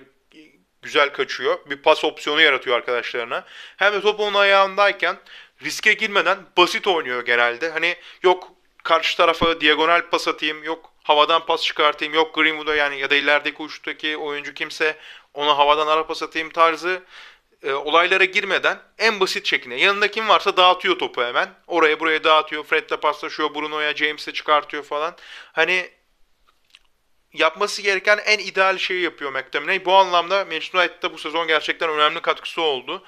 güzel 0.82 1.14
kaçıyor. 1.14 1.60
Bir 1.70 1.78
pas 1.78 2.04
opsiyonu 2.04 2.42
yaratıyor 2.42 2.78
arkadaşlarına. 2.78 3.46
Hem 3.78 3.94
de 3.94 4.02
top 4.02 4.20
onun 4.20 4.34
ayağındayken 4.34 5.18
riske 5.64 5.94
girmeden 5.94 6.38
basit 6.58 6.88
oynuyor 6.88 7.26
genelde. 7.26 7.70
Hani 7.70 7.96
yok 8.24 8.52
karşı 8.84 9.18
tarafa 9.18 9.62
diagonal 9.62 10.10
pas 10.10 10.28
atayım, 10.28 10.64
yok 10.64 10.93
havadan 11.04 11.46
pas 11.46 11.64
çıkartayım, 11.64 12.14
yok 12.14 12.36
Greenwood'a 12.36 12.76
yani 12.76 13.00
ya 13.00 13.10
da 13.10 13.16
ilerideki 13.16 13.62
uçtaki 13.62 14.18
oyuncu 14.18 14.54
kimse 14.54 14.98
ona 15.34 15.58
havadan 15.58 15.88
ara 15.88 16.08
pas 16.08 16.24
atayım 16.24 16.50
tarzı 16.50 17.04
e, 17.64 17.74
olaylara 17.74 18.26
girmeden 18.26 18.80
en 18.98 19.20
basit 19.20 19.46
şekilde 19.46 19.76
yanında 19.76 20.12
kim 20.12 20.30
varsa 20.30 20.58
dağıtıyor 20.58 21.00
topu 21.00 21.24
hemen. 21.24 21.50
Oraya 21.68 22.00
buraya 22.00 22.24
dağıtıyor. 22.24 22.64
Fred'le 22.64 23.02
paslaşıyor. 23.02 23.56
Bruno'ya 23.56 23.96
James'e 23.96 24.34
çıkartıyor 24.34 24.84
falan. 24.84 25.16
Hani 25.54 25.90
yapması 27.34 27.82
gereken 27.82 28.20
en 28.26 28.40
ideal 28.40 28.78
şeyi 28.78 29.02
yapıyor 29.02 29.32
McTominay. 29.32 29.86
Bu 29.86 29.94
anlamda 29.94 30.46
Manchester 30.46 30.80
United'da 30.80 31.14
bu 31.14 31.18
sezon 31.18 31.48
gerçekten 31.48 31.90
önemli 31.90 32.22
katkısı 32.22 32.62
oldu. 32.62 33.04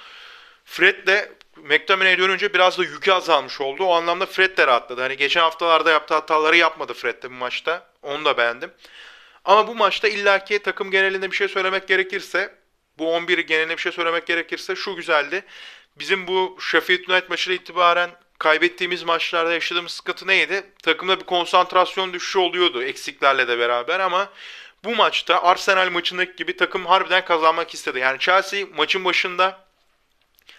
Fred 0.66 1.08
de 1.08 1.32
McTominay 1.58 2.18
dönünce 2.18 2.54
biraz 2.54 2.78
da 2.78 2.84
yükü 2.84 3.12
azalmış 3.12 3.62
oldu. 3.62 3.84
O 3.84 3.94
anlamda 3.94 4.26
Fred 4.26 4.58
de 4.58 4.68
rahatladı. 4.68 5.02
Hani 5.02 5.18
geçen 5.18 5.42
haftalarda 5.42 5.92
yaptığı 5.92 6.14
hataları 6.14 6.58
yapmadı 6.58 6.94
Fred 6.94 7.24
de 7.24 7.30
bu 7.30 7.34
maçta. 7.34 7.88
Onu 8.02 8.26
da 8.26 8.38
beğendim. 8.38 8.72
Ama 9.46 9.68
bu 9.68 9.76
maçta 9.76 10.08
illaki 10.08 10.60
takım 10.60 10.92
genelinde 10.92 11.32
bir 11.32 11.36
şey 11.36 11.48
söylemek 11.48 11.88
gerekirse, 11.88 12.56
bu 12.98 13.14
11 13.14 13.38
genelinde 13.38 13.78
bir 13.78 13.82
şey 13.82 13.92
söylemek 13.92 14.28
gerekirse 14.28 14.76
şu 14.76 14.96
güzeldi. 14.96 15.44
Bizim 15.96 16.28
bu 16.28 16.58
Sheffield 16.62 17.10
United 17.10 17.30
maçıyla 17.30 17.56
itibaren 17.62 18.10
kaybettiğimiz 18.40 19.04
maçlarda 19.04 19.54
yaşadığımız 19.54 19.92
sıkıntı 19.92 20.28
neydi? 20.28 20.64
Takımda 20.84 21.20
bir 21.20 21.26
konsantrasyon 21.26 22.14
düşüşü 22.14 22.40
oluyordu 22.40 22.84
eksiklerle 22.84 23.48
de 23.48 23.60
beraber 23.60 24.00
ama 24.00 24.30
bu 24.84 24.96
maçta 24.96 25.44
Arsenal 25.44 25.90
maçındaki 25.90 26.36
gibi 26.36 26.58
takım 26.58 26.86
harbiden 26.86 27.26
kazanmak 27.26 27.74
istedi. 27.74 28.00
Yani 28.00 28.20
Chelsea 28.20 28.66
maçın 28.76 29.06
başında 29.06 29.65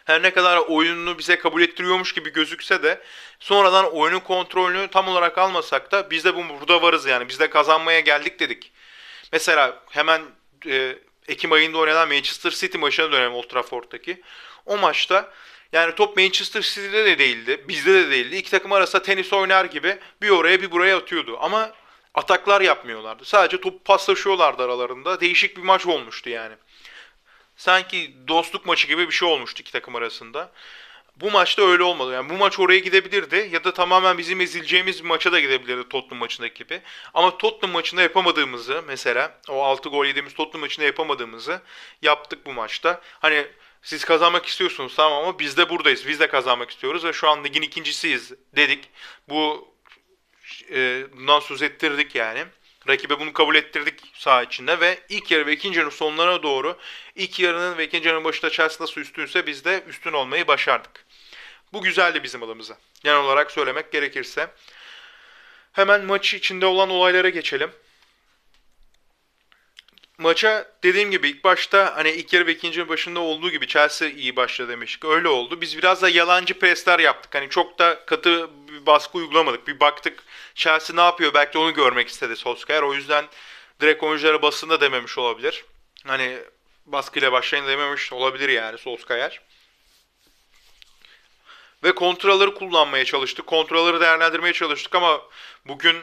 her 0.07 0.23
ne 0.23 0.31
kadar 0.31 0.57
oyununu 0.57 1.19
bize 1.19 1.39
kabul 1.39 1.63
ettiriyormuş 1.63 2.13
gibi 2.13 2.33
gözükse 2.33 2.83
de 2.83 3.01
sonradan 3.41 3.93
oyunun 3.93 4.21
kontrolünü 4.21 4.89
tam 4.89 5.09
olarak 5.09 5.39
almasak 5.39 5.93
da 5.93 6.11
biz 6.11 6.25
de 6.25 6.35
bu 6.37 6.43
burada 6.61 6.83
varız 6.83 7.07
yani. 7.07 7.29
Biz 7.29 7.41
de 7.41 7.51
kazanmaya 7.51 8.01
geldik 8.01 8.41
dedik. 8.41 8.73
Mesela 9.33 9.83
hemen 9.91 10.23
e, 10.67 10.99
Ekim 11.29 11.53
ayında 11.53 11.79
oynanan 11.79 12.09
Manchester 12.09 12.51
City 12.51 12.79
maçına 12.79 13.13
dönelim 13.13 13.35
Old 13.35 13.49
Trafford'daki. 13.49 14.23
O 14.67 14.77
maçta 14.79 15.33
yani 15.73 15.95
top 15.95 16.17
Manchester 16.17 16.63
City'de 16.63 17.05
de 17.05 17.19
değildi, 17.19 17.65
bizde 17.69 17.95
de 17.95 18.11
değildi. 18.11 18.37
İki 18.37 18.51
takım 18.51 18.73
arasında 18.73 19.03
tenis 19.03 19.33
oynar 19.33 19.65
gibi 19.65 19.99
bir 20.23 20.31
oraya 20.31 20.63
bir 20.63 20.71
buraya 20.71 20.97
atıyordu. 20.97 21.39
Ama 21.41 21.73
ataklar 22.15 22.61
yapmıyorlardı. 22.61 23.25
Sadece 23.25 23.61
top 23.61 23.85
paslaşıyorlardı 23.85 24.63
aralarında. 24.63 25.21
Değişik 25.21 25.57
bir 25.57 25.63
maç 25.63 25.87
olmuştu 25.87 26.31
yani. 26.31 26.55
Sanki 27.57 28.17
dostluk 28.29 28.67
maçı 28.67 28.87
gibi 28.87 29.07
bir 29.07 29.13
şey 29.13 29.29
olmuştu 29.29 29.63
iki 29.63 29.73
takım 29.73 29.97
arasında. 29.97 30.53
Bu 31.17 31.31
maçta 31.31 31.63
öyle 31.63 31.83
olmadı. 31.83 32.13
Yani 32.13 32.31
bu 32.31 32.35
maç 32.35 32.59
oraya 32.59 32.79
gidebilirdi 32.79 33.49
ya 33.53 33.65
da 33.65 33.75
tamamen 33.75 34.19
bizim 34.19 34.41
ezileceğimiz 34.41 35.05
bir 35.05 35.09
maça 35.09 35.33
da 35.33 35.41
gidebilirdi 35.41 35.89
Tottenham 35.89 36.19
maçındaki 36.19 36.65
gibi. 36.65 36.83
Ama 37.15 37.39
Tottenham 37.39 37.73
maçında 37.73 38.03
yapamadığımızı 38.03 38.83
mesela 38.87 39.41
o 39.49 39.63
6 39.63 39.89
gol 39.89 40.07
yediğimiz 40.07 40.35
Tottenham 40.35 40.61
maçında 40.61 40.87
yapamadığımızı 40.87 41.61
yaptık 42.03 42.47
bu 42.47 42.53
maçta. 42.53 43.01
Hani 43.21 43.47
siz 43.83 44.05
kazanmak 44.05 44.47
istiyorsunuz 44.47 44.97
tamam 44.97 45.23
ama 45.23 45.39
biz 45.39 45.57
de 45.57 45.71
buradayız. 45.71 46.09
Biz 46.09 46.21
de 46.21 46.29
kazanmak 46.29 46.71
istiyoruz 46.71 47.05
ve 47.05 47.13
şu 47.13 47.29
an 47.29 47.45
ligin 47.45 47.63
ikincisiyiz 47.63 48.33
dedik. 48.57 48.85
Bu 49.29 49.69
e, 50.71 51.07
bundan 51.17 51.41
söz 51.41 51.63
ettirdik 51.63 52.15
yani. 52.15 52.45
Rakibe 52.89 53.21
bunu 53.21 53.33
kabul 53.33 53.55
ettirdik 53.55 54.01
saha 54.15 54.43
içinde 54.43 54.81
ve 54.81 54.99
ilk 55.09 55.31
yarı 55.31 55.47
ve 55.47 55.53
ikinci 55.53 55.79
yarının 55.79 55.95
sonlarına 55.95 56.43
doğru 56.43 56.79
ilk 57.15 57.41
yarının 57.41 57.79
ve 57.79 57.85
ikinci 57.85 58.09
yarının 58.09 58.25
başında 58.25 58.51
Chelsea 58.51 58.85
nasıl 58.85 59.01
üstünse 59.01 59.47
biz 59.47 59.65
de 59.65 59.83
üstün 59.89 60.13
olmayı 60.13 60.47
başardık. 60.47 61.05
Bu 61.73 61.83
güzeldi 61.83 62.23
bizim 62.23 62.43
adımıza. 62.43 62.79
Genel 63.05 63.19
olarak 63.19 63.51
söylemek 63.51 63.93
gerekirse. 63.93 64.51
Hemen 65.73 66.05
maç 66.05 66.35
içinde 66.35 66.67
olan 66.67 66.91
olaylara 66.91 67.29
geçelim 67.29 67.71
maça 70.19 70.73
dediğim 70.83 71.11
gibi 71.11 71.29
ilk 71.29 71.45
başta 71.45 71.97
hani 71.97 72.11
ilk 72.11 72.33
yarı 72.33 72.47
ve 72.47 72.53
ikinci 72.53 72.89
başında 72.89 73.21
olduğu 73.21 73.51
gibi 73.51 73.67
Chelsea 73.67 74.09
iyi 74.09 74.37
başladı 74.37 74.69
demiştik. 74.69 75.05
Öyle 75.05 75.29
oldu. 75.29 75.61
Biz 75.61 75.79
biraz 75.79 76.03
da 76.03 76.09
yalancı 76.09 76.59
presler 76.59 76.99
yaptık. 76.99 77.35
Hani 77.35 77.49
çok 77.49 77.79
da 77.79 78.07
katı 78.07 78.51
bir 78.69 78.87
baskı 78.87 79.19
uygulamadık. 79.19 79.69
Bir 79.69 79.81
baktık 79.81 80.23
Chelsea 80.55 80.97
ne 80.97 81.03
yapıyor 81.03 81.35
belki 81.35 81.59
onu 81.59 81.75
görmek 81.75 82.09
istedi 82.09 82.37
Solskjaer. 82.37 82.83
O 82.83 82.95
yüzden 82.95 83.25
direkt 83.81 84.03
oyunculara 84.03 84.43
basında 84.43 84.81
dememiş 84.81 85.19
olabilir. 85.19 85.65
Hani 86.07 86.39
baskıyla 86.87 87.33
başlayın 87.33 87.67
dememiş 87.67 88.13
olabilir 88.13 88.49
yani 88.49 88.79
Solskjaer. 88.79 89.41
Ve 91.85 91.95
kontraları 91.95 92.55
kullanmaya 92.55 93.05
çalıştık. 93.05 93.47
Kontraları 93.47 94.01
değerlendirmeye 94.01 94.53
çalıştık 94.53 94.95
ama 94.95 95.23
bugün 95.65 95.97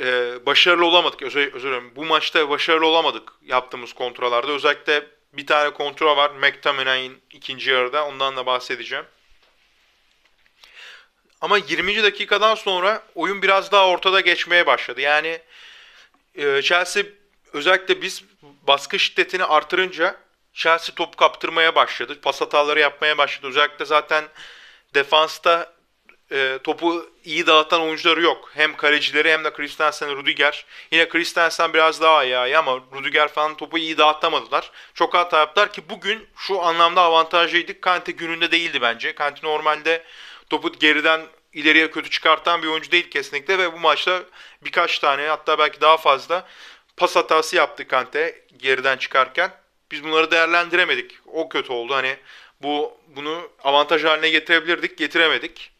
e, 0.00 0.46
başarılı 0.46 0.86
olamadık. 0.86 1.22
Özür, 1.22 1.52
özür 1.52 1.68
dilerim. 1.68 1.92
Bu 1.96 2.04
maçta 2.04 2.50
başarılı 2.50 2.86
olamadık 2.86 3.32
yaptığımız 3.42 3.92
kontrollarda. 3.92 4.52
Özellikle 4.52 5.06
bir 5.32 5.46
tane 5.46 5.70
kontrol 5.70 6.16
var. 6.16 6.30
McTominay'in 6.30 7.22
ikinci 7.30 7.70
yarıda. 7.70 8.06
Ondan 8.06 8.36
da 8.36 8.46
bahsedeceğim. 8.46 9.04
Ama 11.40 11.58
20. 11.58 12.02
dakikadan 12.02 12.54
sonra 12.54 13.02
oyun 13.14 13.42
biraz 13.42 13.72
daha 13.72 13.88
ortada 13.88 14.20
geçmeye 14.20 14.66
başladı. 14.66 15.00
Yani 15.00 15.40
e, 16.34 16.62
Chelsea 16.62 17.02
özellikle 17.52 18.02
biz 18.02 18.24
baskı 18.66 18.98
şiddetini 18.98 19.44
artırınca 19.44 20.16
Chelsea 20.52 20.94
top 20.94 21.16
kaptırmaya 21.16 21.74
başladı. 21.74 22.20
Pas 22.20 22.40
hataları 22.40 22.80
yapmaya 22.80 23.18
başladı. 23.18 23.46
Özellikle 23.46 23.84
zaten 23.84 24.24
defansta 24.94 25.72
e, 26.32 26.58
topu 26.64 27.10
iyi 27.24 27.46
dağıtan 27.46 27.80
oyuncuları 27.80 28.22
yok. 28.22 28.50
Hem 28.54 28.76
kalecileri 28.76 29.32
hem 29.32 29.44
de 29.44 29.52
Christensen, 29.52 30.16
Rudiger. 30.16 30.64
Yine 30.90 31.08
Christensen 31.08 31.72
biraz 31.74 32.00
daha 32.00 32.24
iyi 32.24 32.58
ama 32.58 32.80
Rudiger 32.92 33.28
falan 33.28 33.56
topu 33.56 33.78
iyi 33.78 33.98
dağıtamadılar. 33.98 34.70
Çok 34.94 35.14
hata 35.14 35.38
yaptılar 35.38 35.72
ki 35.72 35.82
bugün 35.88 36.26
şu 36.36 36.62
anlamda 36.62 37.00
avantajlıydık. 37.02 37.82
Kante 37.82 38.12
gününde 38.12 38.50
değildi 38.50 38.80
bence. 38.80 39.14
Kante 39.14 39.46
normalde 39.46 40.04
topu 40.50 40.72
geriden 40.72 41.20
ileriye 41.52 41.90
kötü 41.90 42.10
çıkartan 42.10 42.62
bir 42.62 42.68
oyuncu 42.68 42.90
değil 42.90 43.10
kesinlikle 43.10 43.58
ve 43.58 43.72
bu 43.72 43.78
maçta 43.78 44.22
birkaç 44.64 44.98
tane 44.98 45.26
hatta 45.26 45.58
belki 45.58 45.80
daha 45.80 45.96
fazla 45.96 46.46
pas 46.96 47.16
hatası 47.16 47.56
yaptı 47.56 47.88
Kante 47.88 48.44
geriden 48.56 48.96
çıkarken. 48.96 49.50
Biz 49.90 50.04
bunları 50.04 50.30
değerlendiremedik. 50.30 51.18
O 51.26 51.48
kötü 51.48 51.72
oldu. 51.72 51.94
Hani 51.94 52.16
bu 52.62 52.98
bunu 53.06 53.50
avantaj 53.64 54.04
haline 54.04 54.30
getirebilirdik, 54.30 54.98
getiremedik. 54.98 55.77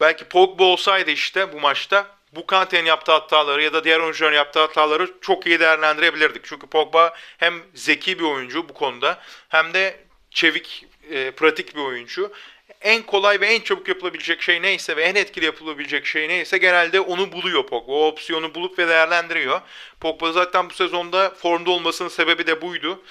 Belki 0.00 0.24
Pogba 0.24 0.64
olsaydı 0.64 1.10
işte 1.10 1.52
bu 1.52 1.60
maçta 1.60 2.18
bu 2.32 2.46
Kante'nin 2.46 2.86
yaptığı 2.86 3.12
hataları 3.12 3.62
ya 3.62 3.72
da 3.72 3.84
diğer 3.84 4.00
oyuncuların 4.00 4.36
yaptığı 4.36 4.60
hataları 4.60 5.14
çok 5.20 5.46
iyi 5.46 5.60
değerlendirebilirdik. 5.60 6.44
Çünkü 6.44 6.66
Pogba 6.66 7.14
hem 7.38 7.54
zeki 7.74 8.18
bir 8.18 8.24
oyuncu 8.24 8.68
bu 8.68 8.74
konuda 8.74 9.18
hem 9.48 9.74
de 9.74 10.00
çevik, 10.30 10.86
e, 11.10 11.30
pratik 11.30 11.76
bir 11.76 11.80
oyuncu. 11.80 12.32
En 12.80 13.02
kolay 13.02 13.40
ve 13.40 13.46
en 13.46 13.60
çabuk 13.60 13.88
yapılabilecek 13.88 14.42
şey 14.42 14.62
neyse 14.62 14.96
ve 14.96 15.02
en 15.02 15.14
etkili 15.14 15.44
yapılabilecek 15.44 16.06
şey 16.06 16.28
neyse 16.28 16.58
genelde 16.58 17.00
onu 17.00 17.32
buluyor 17.32 17.66
Pogba. 17.66 17.92
O 17.92 18.06
opsiyonu 18.06 18.54
bulup 18.54 18.78
ve 18.78 18.88
değerlendiriyor. 18.88 19.60
Pogba 20.00 20.32
zaten 20.32 20.70
bu 20.70 20.74
sezonda 20.74 21.30
formda 21.30 21.70
olmasının 21.70 22.08
sebebi 22.08 22.46
de 22.46 22.62
buydu. 22.62 23.02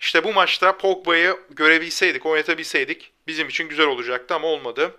İşte 0.00 0.24
bu 0.24 0.32
maçta 0.32 0.76
Pogba'yı 0.78 1.36
görebilseydik, 1.50 2.26
oynatabilseydik 2.26 3.10
bizim 3.26 3.48
için 3.48 3.68
güzel 3.68 3.86
olacaktı 3.86 4.34
ama 4.34 4.48
olmadı. 4.48 4.94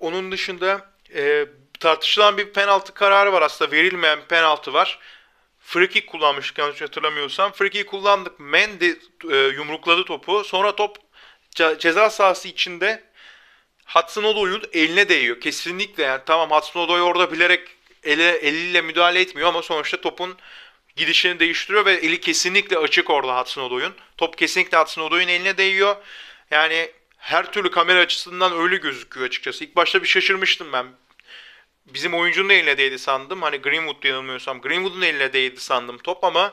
Onun 0.00 0.32
dışında 0.32 0.90
e, 1.14 1.46
tartışılan 1.80 2.38
bir 2.38 2.52
penaltı 2.52 2.94
kararı 2.94 3.32
var 3.32 3.42
aslında. 3.42 3.70
Verilmeyen 3.70 4.20
penaltı 4.28 4.72
var. 4.72 4.98
Free 5.60 5.88
kick 5.88 6.06
kullanmıştık 6.06 6.58
yanlış 6.58 6.80
hatırlamıyorsam. 6.80 7.52
Free 7.52 7.70
kick 7.70 7.90
kullandık. 7.90 8.40
Mendy 8.40 8.90
e, 9.30 9.36
yumrukladı 9.36 10.04
topu. 10.04 10.44
Sonra 10.44 10.76
top 10.76 10.96
ce- 11.56 11.78
ceza 11.78 12.10
sahası 12.10 12.48
içinde 12.48 13.02
Hudson 13.86 14.24
Odoi'un 14.24 14.62
eline 14.72 15.08
değiyor. 15.08 15.40
Kesinlikle 15.40 16.02
yani 16.02 16.20
tamam 16.26 16.50
Hudson 16.50 16.80
Odoi 16.80 17.00
orada 17.02 17.32
bilerek 17.32 17.68
ele, 18.04 18.28
eliyle 18.28 18.80
müdahale 18.80 19.20
etmiyor 19.20 19.48
ama 19.48 19.62
sonuçta 19.62 20.00
topun 20.00 20.36
gidişini 20.96 21.40
değiştiriyor 21.40 21.84
ve 21.86 21.92
eli 21.92 22.20
kesinlikle 22.20 22.78
açık 22.78 23.10
orada 23.10 23.40
Hudson 23.40 23.62
Odoi'un. 23.62 23.94
Top 24.16 24.38
kesinlikle 24.38 24.78
Hudson 24.78 25.02
Odoi'un 25.02 25.28
eline 25.28 25.58
değiyor. 25.58 25.96
Yani 26.50 26.90
her 27.18 27.52
türlü 27.52 27.70
kamera 27.70 28.00
açısından 28.00 28.58
öyle 28.58 28.76
gözüküyor 28.76 29.26
açıkçası. 29.26 29.64
İlk 29.64 29.76
başta 29.76 30.02
bir 30.02 30.08
şaşırmıştım 30.08 30.72
ben. 30.72 30.86
Bizim 31.86 32.14
oyuncunun 32.14 32.48
eline 32.48 32.78
değdi 32.78 32.98
sandım. 32.98 33.42
Hani 33.42 33.56
Greenwood 33.56 34.04
yanılmıyorsam 34.04 34.60
Greenwood'un 34.60 35.02
eline 35.02 35.32
değdi 35.32 35.60
sandım 35.60 35.98
top 35.98 36.24
ama 36.24 36.52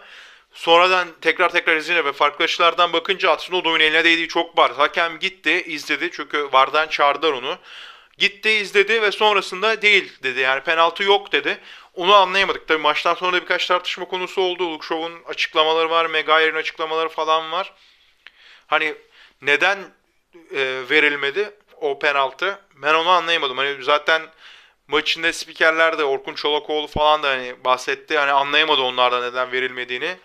sonradan 0.54 1.08
tekrar 1.22 1.50
tekrar 1.50 1.76
izine 1.76 2.06
ve 2.06 2.14
farklı 2.14 2.46
açılardan 2.46 2.94
bakınca 2.94 3.38
oyun 3.66 3.80
eline 3.80 4.04
değdiği 4.04 4.28
çok 4.28 4.58
var. 4.58 4.72
Hakem 4.76 5.20
gitti 5.20 5.64
izledi 5.68 6.10
çünkü 6.14 6.50
Vardan 6.52 6.88
çağırdılar 6.88 7.34
onu. 7.34 7.58
Gitti 8.18 8.50
izledi 8.50 9.02
ve 9.02 9.12
sonrasında 9.12 9.82
değil 9.82 10.14
dedi. 10.24 10.40
Yani 10.40 10.62
penaltı 10.62 11.04
yok 11.04 11.32
dedi. 11.32 11.60
Onu 11.94 12.16
anlayamadık. 12.16 12.68
Tabii 12.68 12.82
maçtan 12.82 13.14
sonra 13.14 13.34
da 13.38 13.42
birkaç 13.42 13.68
tartışma 13.68 14.06
konusu 14.06 14.42
oldu. 14.42 14.74
Luke 14.74 14.88
Shaw'un 14.88 15.24
açıklamaları 15.26 15.90
var, 15.90 16.06
Maguire'in 16.06 16.56
açıklamaları 16.56 17.10
falan 17.10 17.52
var. 17.52 17.74
Hani 18.68 18.96
neden 19.42 19.78
e, 20.52 20.90
verilmedi 20.90 21.52
o 21.82 22.00
penaltı? 22.00 22.60
Ben 22.76 22.94
onu 22.94 23.10
anlayamadım. 23.10 23.58
Hani 23.58 23.84
zaten 23.84 24.22
maçında 24.88 25.34
spikerler 25.34 25.98
de 25.98 26.04
Orkun 26.04 26.34
Çolakoğlu 26.34 26.88
falan 26.88 27.24
da 27.24 27.30
hani 27.30 27.56
bahsetti. 27.66 28.18
Hani 28.18 28.32
anlayamadı 28.32 28.82
onlardan 28.82 29.22
neden 29.24 29.52
verilmediğini. 29.52 30.16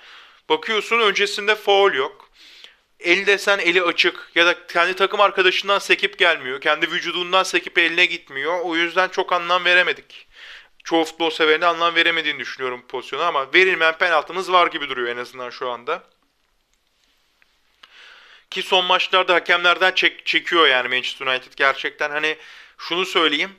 Bakıyorsun 0.49 1.01
öncesinde 1.01 1.55
foul 1.55 1.95
yok. 1.95 2.31
El 3.01 3.27
desen 3.27 3.59
eli 3.59 3.83
açık 3.83 4.31
ya 4.35 4.47
da 4.47 4.67
kendi 4.67 4.97
takım 4.97 5.21
arkadaşından 5.21 5.79
sekip 5.79 6.19
gelmiyor. 6.19 6.61
Kendi 6.61 6.91
vücudundan 6.91 7.43
sekip 7.43 7.79
eline 7.79 8.07
gitmiyor. 8.07 8.61
O 8.61 8.77
yüzden 8.77 9.09
çok 9.09 9.33
anlam 9.33 9.65
veremedik. 9.65 10.29
Çoğu 10.85 11.05
futbol 11.05 11.31
severine 11.31 11.67
anlam 11.67 11.95
veremediğini 11.95 12.39
düşünüyorum 12.39 12.81
bu 12.83 12.87
pozisyona 12.87 13.25
ama 13.27 13.55
verilmeyen 13.55 13.99
penaltımız 13.99 14.53
var 14.53 14.67
gibi 14.67 14.89
duruyor 14.89 15.09
en 15.09 15.17
azından 15.17 15.51
şu 15.51 15.71
anda. 15.71 16.03
Ki 18.51 18.63
son 18.63 18.85
maçlarda 18.85 19.35
hakemlerden 19.35 19.93
çek, 19.93 20.27
çekiyor 20.27 20.67
yani 20.67 20.89
Manchester 20.89 21.27
United 21.27 21.53
gerçekten. 21.57 22.11
Hani 22.11 22.37
şunu 22.79 23.07
söyleyeyim. 23.07 23.57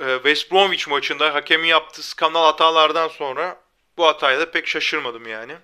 Ee, 0.00 0.14
West 0.14 0.52
Bromwich 0.52 0.88
maçında 0.88 1.34
hakemin 1.34 1.68
yaptığı 1.68 2.02
skandal 2.02 2.44
hatalardan 2.44 3.08
sonra 3.08 3.60
bu 3.96 4.06
hataya 4.06 4.40
da 4.40 4.50
pek 4.50 4.66
şaşırmadım 4.66 5.28
yani. 5.28 5.56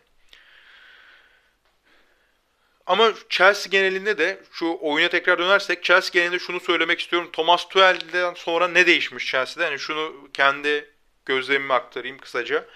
Ama 2.86 3.12
Chelsea 3.28 3.70
genelinde 3.70 4.18
de 4.18 4.40
şu 4.52 4.78
oyuna 4.80 5.08
tekrar 5.08 5.38
dönersek 5.38 5.84
Chelsea 5.84 6.10
genelinde 6.12 6.38
şunu 6.38 6.60
söylemek 6.60 7.00
istiyorum. 7.00 7.30
Thomas 7.32 7.68
Tuchel'den 7.68 8.34
sonra 8.34 8.68
ne 8.68 8.86
değişmiş 8.86 9.26
Chelsea'de? 9.26 9.64
Hani 9.64 9.78
şunu 9.78 10.28
kendi 10.34 10.90
gözlemimi 11.26 11.72
aktarayım 11.72 12.18
kısaca. 12.18 12.66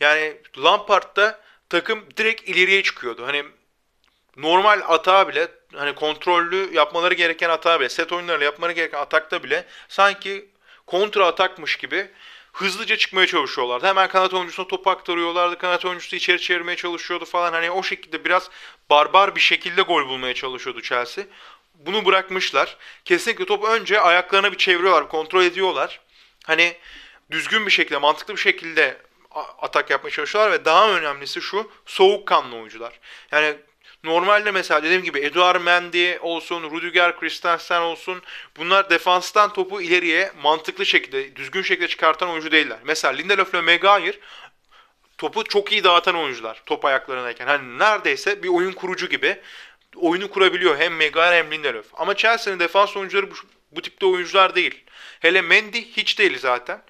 Yani 0.00 0.36
Lampard'da 0.58 1.40
takım 1.68 2.08
direkt 2.16 2.48
ileriye 2.48 2.82
çıkıyordu. 2.82 3.26
Hani 3.26 3.44
normal 4.36 4.80
atağa 4.88 5.28
bile 5.28 5.48
hani 5.74 5.94
kontrollü 5.94 6.74
yapmaları 6.74 7.14
gereken 7.14 7.50
atağa 7.50 7.80
bile 7.80 7.88
set 7.88 8.12
oyunlarıyla 8.12 8.44
yapmaları 8.44 8.72
gereken 8.72 8.98
atakta 8.98 9.42
bile 9.42 9.64
sanki 9.88 10.48
kontra 10.86 11.26
atakmış 11.26 11.76
gibi 11.76 12.10
hızlıca 12.52 12.96
çıkmaya 12.96 13.26
çalışıyorlardı. 13.26 13.86
Hemen 13.86 14.08
kanat 14.08 14.34
oyuncusuna 14.34 14.68
topu 14.68 14.90
aktarıyorlardı. 14.90 15.58
Kanat 15.58 15.84
oyuncusu 15.84 16.16
içeri 16.16 16.40
çevirmeye 16.40 16.76
çalışıyordu 16.76 17.24
falan. 17.24 17.52
Hani 17.52 17.70
o 17.70 17.82
şekilde 17.82 18.24
biraz 18.24 18.50
barbar 18.90 19.36
bir 19.36 19.40
şekilde 19.40 19.82
gol 19.82 20.08
bulmaya 20.08 20.34
çalışıyordu 20.34 20.82
Chelsea. 20.82 21.24
Bunu 21.74 22.04
bırakmışlar. 22.04 22.76
Kesinlikle 23.04 23.46
top 23.46 23.64
önce 23.64 24.00
ayaklarına 24.00 24.52
bir 24.52 24.58
çeviriyorlar, 24.58 25.08
kontrol 25.08 25.42
ediyorlar. 25.42 26.00
Hani 26.44 26.76
düzgün 27.30 27.66
bir 27.66 27.70
şekilde, 27.70 27.98
mantıklı 27.98 28.34
bir 28.34 28.40
şekilde 28.40 28.96
atak 29.58 29.90
yapmaya 29.90 30.10
çalışıyorlar 30.10 30.52
ve 30.52 30.64
daha 30.64 30.90
önemlisi 30.90 31.40
şu 31.40 31.70
soğukkanlı 31.86 32.56
oyuncular. 32.56 33.00
Yani 33.32 33.56
Normalde 34.04 34.50
mesela 34.50 34.82
dediğim 34.82 35.02
gibi 35.02 35.18
Eduard 35.18 35.60
Mendy 35.60 36.18
olsun, 36.20 36.62
Rudiger 36.62 37.20
Christensen 37.20 37.80
olsun 37.80 38.22
bunlar 38.56 38.90
defanstan 38.90 39.52
topu 39.52 39.82
ileriye 39.82 40.32
mantıklı 40.42 40.86
şekilde, 40.86 41.36
düzgün 41.36 41.62
şekilde 41.62 41.88
çıkartan 41.88 42.30
oyuncu 42.30 42.52
değiller. 42.52 42.78
Mesela 42.84 43.14
Lindelöf 43.14 43.54
ile 43.54 43.60
Maguire 43.60 44.18
topu 45.18 45.44
çok 45.44 45.72
iyi 45.72 45.84
dağıtan 45.84 46.16
oyuncular 46.16 46.62
top 46.66 46.84
ayaklarındayken. 46.84 47.46
Hani 47.46 47.78
neredeyse 47.78 48.42
bir 48.42 48.48
oyun 48.48 48.72
kurucu 48.72 49.08
gibi 49.08 49.40
oyunu 49.96 50.30
kurabiliyor 50.30 50.78
hem 50.78 50.92
Maguire 50.92 51.36
hem 51.36 51.50
Lindelöf. 51.50 51.86
Ama 51.94 52.16
Chelsea'nin 52.16 52.60
defans 52.60 52.96
oyuncuları 52.96 53.30
bu, 53.30 53.34
bu 53.72 53.82
tipte 53.82 54.06
oyuncular 54.06 54.54
değil. 54.54 54.84
Hele 55.20 55.42
Mendy 55.42 55.84
hiç 55.84 56.18
değil 56.18 56.38
zaten. 56.38 56.82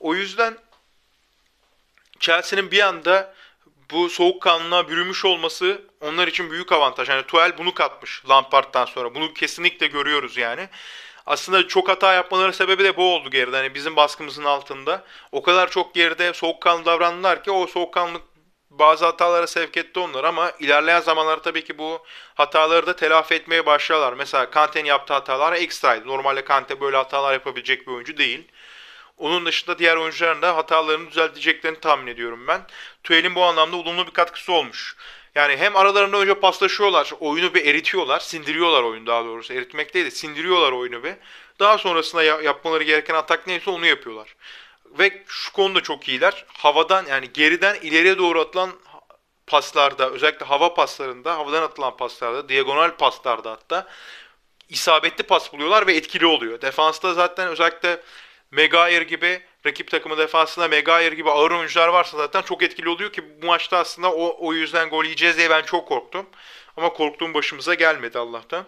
O 0.00 0.14
yüzden 0.14 0.56
Chelsea'nin 2.20 2.70
bir 2.70 2.80
anda 2.80 3.34
bu 3.92 4.10
soğukkanlılığa 4.10 4.88
bürümüş 4.88 5.24
olması 5.24 5.82
onlar 6.00 6.28
için 6.28 6.50
büyük 6.50 6.72
avantaj. 6.72 7.08
Yani 7.08 7.22
Tuel 7.26 7.58
bunu 7.58 7.74
katmış 7.74 8.22
Lampard'dan 8.28 8.84
sonra. 8.84 9.14
Bunu 9.14 9.34
kesinlikle 9.34 9.86
görüyoruz 9.86 10.36
yani. 10.36 10.68
Aslında 11.26 11.68
çok 11.68 11.88
hata 11.88 12.12
yapmaları 12.12 12.52
sebebi 12.52 12.84
de 12.84 12.96
bu 12.96 13.14
oldu 13.14 13.30
geride. 13.30 13.56
Hani 13.56 13.74
bizim 13.74 13.96
baskımızın 13.96 14.44
altında. 14.44 15.04
O 15.32 15.42
kadar 15.42 15.70
çok 15.70 15.94
geride 15.94 16.32
soğukkanlı 16.32 16.84
davrandılar 16.84 17.44
ki 17.44 17.50
o 17.50 17.66
soğukkanlılık 17.66 18.22
bazı 18.70 19.04
hatalara 19.04 19.46
sevk 19.46 19.76
etti 19.76 20.00
onlar 20.00 20.24
ama 20.24 20.52
ilerleyen 20.60 21.00
zamanlarda 21.00 21.42
tabii 21.42 21.64
ki 21.64 21.78
bu 21.78 22.02
hataları 22.34 22.86
da 22.86 22.96
telafi 22.96 23.34
etmeye 23.34 23.66
başlarlar. 23.66 24.12
Mesela 24.12 24.50
Kante'nin 24.50 24.88
yaptığı 24.88 25.14
hatalar 25.14 25.52
ekstraydı. 25.52 26.08
Normalde 26.08 26.44
Kante 26.44 26.80
böyle 26.80 26.96
hatalar 26.96 27.32
yapabilecek 27.32 27.86
bir 27.86 27.92
oyuncu 27.92 28.16
değil. 28.16 28.48
Onun 29.18 29.46
dışında 29.46 29.78
diğer 29.78 29.96
oyuncuların 29.96 30.42
da 30.42 30.56
hatalarını 30.56 31.10
düzelteceklerini 31.10 31.80
tahmin 31.80 32.06
ediyorum 32.06 32.46
ben. 32.46 32.66
Tuel'in 33.04 33.34
bu 33.34 33.44
anlamda 33.44 33.76
olumlu 33.76 34.06
bir 34.06 34.12
katkısı 34.12 34.52
olmuş. 34.52 34.96
Yani 35.34 35.56
hem 35.56 35.76
aralarında 35.76 36.16
önce 36.16 36.34
paslaşıyorlar, 36.34 37.12
oyunu 37.20 37.54
bir 37.54 37.66
eritiyorlar, 37.66 38.20
sindiriyorlar 38.20 38.82
oyunu 38.82 39.06
daha 39.06 39.24
doğrusu. 39.24 39.52
Eritmek 39.52 39.94
değil 39.94 40.06
de 40.06 40.10
sindiriyorlar 40.10 40.72
oyunu 40.72 41.04
bir. 41.04 41.14
Daha 41.58 41.78
sonrasında 41.78 42.22
yapmaları 42.22 42.84
gereken 42.84 43.14
atak 43.14 43.46
neyse 43.46 43.70
onu 43.70 43.86
yapıyorlar. 43.86 44.36
Ve 44.98 45.22
şu 45.26 45.52
konuda 45.52 45.80
çok 45.80 46.08
iyiler. 46.08 46.44
Havadan 46.48 47.06
yani 47.06 47.32
geriden 47.32 47.74
ileriye 47.74 48.18
doğru 48.18 48.40
atılan 48.40 48.70
paslarda, 49.46 50.10
özellikle 50.10 50.46
hava 50.46 50.74
paslarında, 50.74 51.34
havadan 51.34 51.62
atılan 51.62 51.96
paslarda, 51.96 52.48
diagonal 52.48 52.96
paslarda 52.96 53.50
hatta 53.50 53.88
isabetli 54.68 55.24
pas 55.24 55.52
buluyorlar 55.52 55.86
ve 55.86 55.96
etkili 55.96 56.26
oluyor. 56.26 56.60
Defansta 56.60 57.14
zaten 57.14 57.48
özellikle 57.48 58.02
Maguire 58.52 59.04
gibi 59.04 59.42
rakip 59.66 59.90
takımı 59.90 60.18
defansında 60.18 60.68
Maguire 60.68 61.14
gibi 61.14 61.30
ağır 61.30 61.50
oyuncular 61.50 61.88
varsa 61.88 62.16
zaten 62.16 62.42
çok 62.42 62.62
etkili 62.62 62.88
oluyor 62.88 63.12
ki 63.12 63.42
bu 63.42 63.46
maçta 63.46 63.78
aslında 63.78 64.12
o, 64.12 64.46
o 64.46 64.52
yüzden 64.52 64.88
gol 64.88 65.04
yiyeceğiz 65.04 65.36
diye 65.36 65.50
ben 65.50 65.62
çok 65.62 65.88
korktum. 65.88 66.26
Ama 66.76 66.92
korktuğum 66.92 67.34
başımıza 67.34 67.74
gelmedi 67.74 68.18
Allah'tan. 68.18 68.66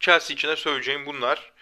Chelsea 0.00 0.34
için 0.34 0.48
de 0.48 0.56
söyleyeceğim 0.56 1.06
bunlar. 1.06 1.52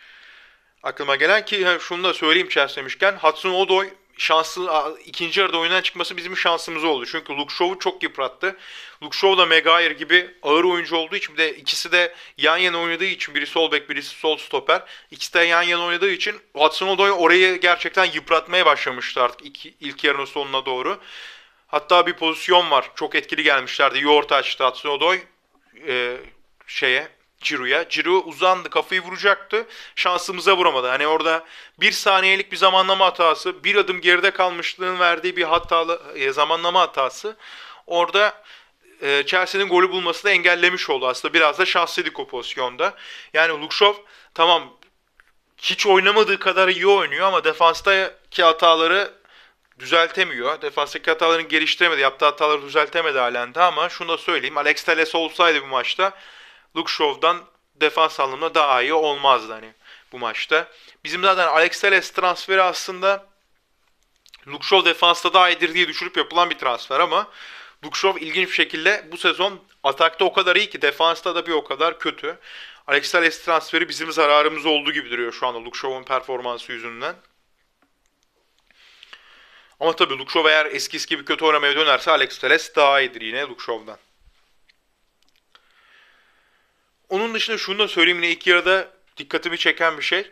Aklıma 0.82 1.16
gelen 1.16 1.44
ki 1.44 1.66
şunu 1.80 2.04
da 2.04 2.14
söyleyeyim 2.14 2.48
Chelsea 2.48 2.76
demişken 2.76 3.12
Hudson 3.12 3.50
Odoi 3.50 3.94
şanslı 4.18 4.98
ikinci 5.06 5.40
yarıda 5.40 5.58
oyundan 5.58 5.82
çıkması 5.82 6.16
bizim 6.16 6.36
şansımız 6.36 6.84
oldu. 6.84 7.06
Çünkü 7.06 7.32
Luke 7.32 7.54
Shaw'u 7.54 7.78
çok 7.78 8.02
yıprattı. 8.02 8.56
Luke 9.02 9.18
Shaw 9.18 9.38
da 9.38 9.46
Maguire 9.46 9.92
gibi 9.92 10.30
ağır 10.42 10.64
oyuncu 10.64 10.96
olduğu 10.96 11.16
için 11.16 11.34
bir 11.34 11.38
de 11.38 11.56
ikisi 11.56 11.92
de 11.92 12.14
yan 12.38 12.56
yana 12.56 12.80
oynadığı 12.80 13.04
için 13.04 13.34
biri 13.34 13.46
sol 13.46 13.72
bek 13.72 13.90
birisi 13.90 14.08
sol 14.08 14.36
stoper. 14.36 14.82
İkisi 15.10 15.34
de 15.34 15.40
yan 15.40 15.62
yana 15.62 15.84
oynadığı 15.84 16.10
için 16.10 16.36
Hudson 16.54 16.88
Odoi 16.88 17.12
orayı 17.12 17.60
gerçekten 17.60 18.04
yıpratmaya 18.04 18.66
başlamıştı 18.66 19.22
artık 19.22 19.46
ilk, 19.46 19.66
ilk 19.80 20.04
yarının 20.04 20.24
sonuna 20.24 20.66
doğru. 20.66 21.00
Hatta 21.66 22.06
bir 22.06 22.12
pozisyon 22.12 22.70
var. 22.70 22.90
Çok 22.94 23.14
etkili 23.14 23.42
gelmişlerdi. 23.42 24.08
Orta 24.08 24.36
açtı 24.36 24.66
Hudson 24.66 24.90
Odoi 24.90 25.22
e, 25.86 26.16
şeye 26.66 27.17
Ciro'ya. 27.40 27.88
Ciro 27.88 28.12
uzandı 28.12 28.70
kafayı 28.70 29.02
vuracaktı. 29.02 29.66
Şansımıza 29.96 30.56
vuramadı. 30.56 30.88
Hani 30.88 31.06
orada 31.06 31.44
bir 31.80 31.92
saniyelik 31.92 32.52
bir 32.52 32.56
zamanlama 32.56 33.06
hatası, 33.06 33.64
bir 33.64 33.76
adım 33.76 34.00
geride 34.00 34.30
kalmışlığın 34.30 34.98
verdiği 34.98 35.36
bir 35.36 35.44
hatalı 35.44 36.02
e, 36.14 36.32
zamanlama 36.32 36.80
hatası. 36.80 37.36
Orada 37.86 38.42
e, 39.02 39.22
Chelsea'nin 39.26 39.68
golü 39.68 39.90
bulması 39.90 40.24
da 40.24 40.30
engellemiş 40.30 40.90
oldu 40.90 41.06
aslında. 41.06 41.34
Biraz 41.34 41.58
da 41.58 41.66
şanslıydık 41.66 42.18
o 42.20 42.26
pozisyonda. 42.26 42.94
Yani 43.34 43.62
Lukşov 43.62 43.94
tamam 44.34 44.78
hiç 45.58 45.86
oynamadığı 45.86 46.38
kadar 46.38 46.68
iyi 46.68 46.86
oynuyor 46.86 47.26
ama 47.26 47.44
defanstaki 47.44 48.42
hataları 48.42 49.12
düzeltemiyor. 49.78 50.62
Defanstaki 50.62 51.10
hatalarını 51.10 51.48
geliştiremedi. 51.48 52.00
Yaptığı 52.00 52.24
hataları 52.24 52.62
düzeltemedi 52.62 53.18
halen 53.18 53.54
de 53.54 53.62
ama 53.62 53.88
şunu 53.88 54.08
da 54.08 54.18
söyleyeyim. 54.18 54.58
Alex 54.58 54.84
Telles 54.84 55.14
olsaydı 55.14 55.62
bu 55.62 55.66
maçta 55.66 56.12
Luke 56.78 56.92
Shaw'dan 56.92 57.44
defans 57.74 58.20
anlamında 58.20 58.54
daha 58.54 58.82
iyi 58.82 58.94
olmazdı 58.94 59.52
hani 59.52 59.72
bu 60.12 60.18
maçta. 60.18 60.68
Bizim 61.04 61.22
zaten 61.22 61.46
Alex 61.46 61.80
Telles 61.80 62.10
transferi 62.10 62.62
aslında 62.62 63.26
Shaw 64.62 64.90
defansta 64.90 65.32
daha 65.32 65.50
iyidir 65.50 65.74
diye 65.74 65.88
düşürüp 65.88 66.16
yapılan 66.16 66.50
bir 66.50 66.58
transfer 66.58 67.00
ama 67.00 67.28
Shaw 67.94 68.20
ilginç 68.20 68.48
bir 68.48 68.54
şekilde 68.54 69.08
bu 69.12 69.16
sezon 69.16 69.60
atakta 69.84 70.24
o 70.24 70.32
kadar 70.32 70.56
iyi 70.56 70.70
ki 70.70 70.82
defansta 70.82 71.34
da 71.34 71.46
bir 71.46 71.52
o 71.52 71.64
kadar 71.64 71.98
kötü. 71.98 72.38
Alex 72.86 73.12
Telles 73.12 73.44
transferi 73.44 73.88
bizim 73.88 74.12
zararımız 74.12 74.66
olduğu 74.66 74.92
gibi 74.92 75.10
duruyor 75.10 75.32
şu 75.32 75.46
anda 75.46 75.64
Luke 75.64 75.78
Shaw'un 75.78 76.02
performansı 76.04 76.72
yüzünden. 76.72 77.16
Ama 79.80 79.96
tabii 79.96 80.18
Shaw 80.32 80.50
eğer 80.50 80.66
eskisi 80.66 81.08
gibi 81.08 81.24
kötü 81.24 81.44
oynamaya 81.44 81.76
dönerse 81.76 82.10
Alex 82.10 82.38
Telles 82.38 82.76
daha 82.76 83.00
iyidir 83.00 83.20
yine 83.20 83.42
Luke 83.42 83.64
Onun 87.08 87.34
dışında 87.34 87.58
şunu 87.58 87.78
da 87.78 87.88
söyleyeyim 87.88 88.22
yine 88.22 88.32
ilk 88.32 88.46
yarıda 88.46 88.90
dikkatimi 89.16 89.58
çeken 89.58 89.98
bir 89.98 90.02
şey. 90.02 90.30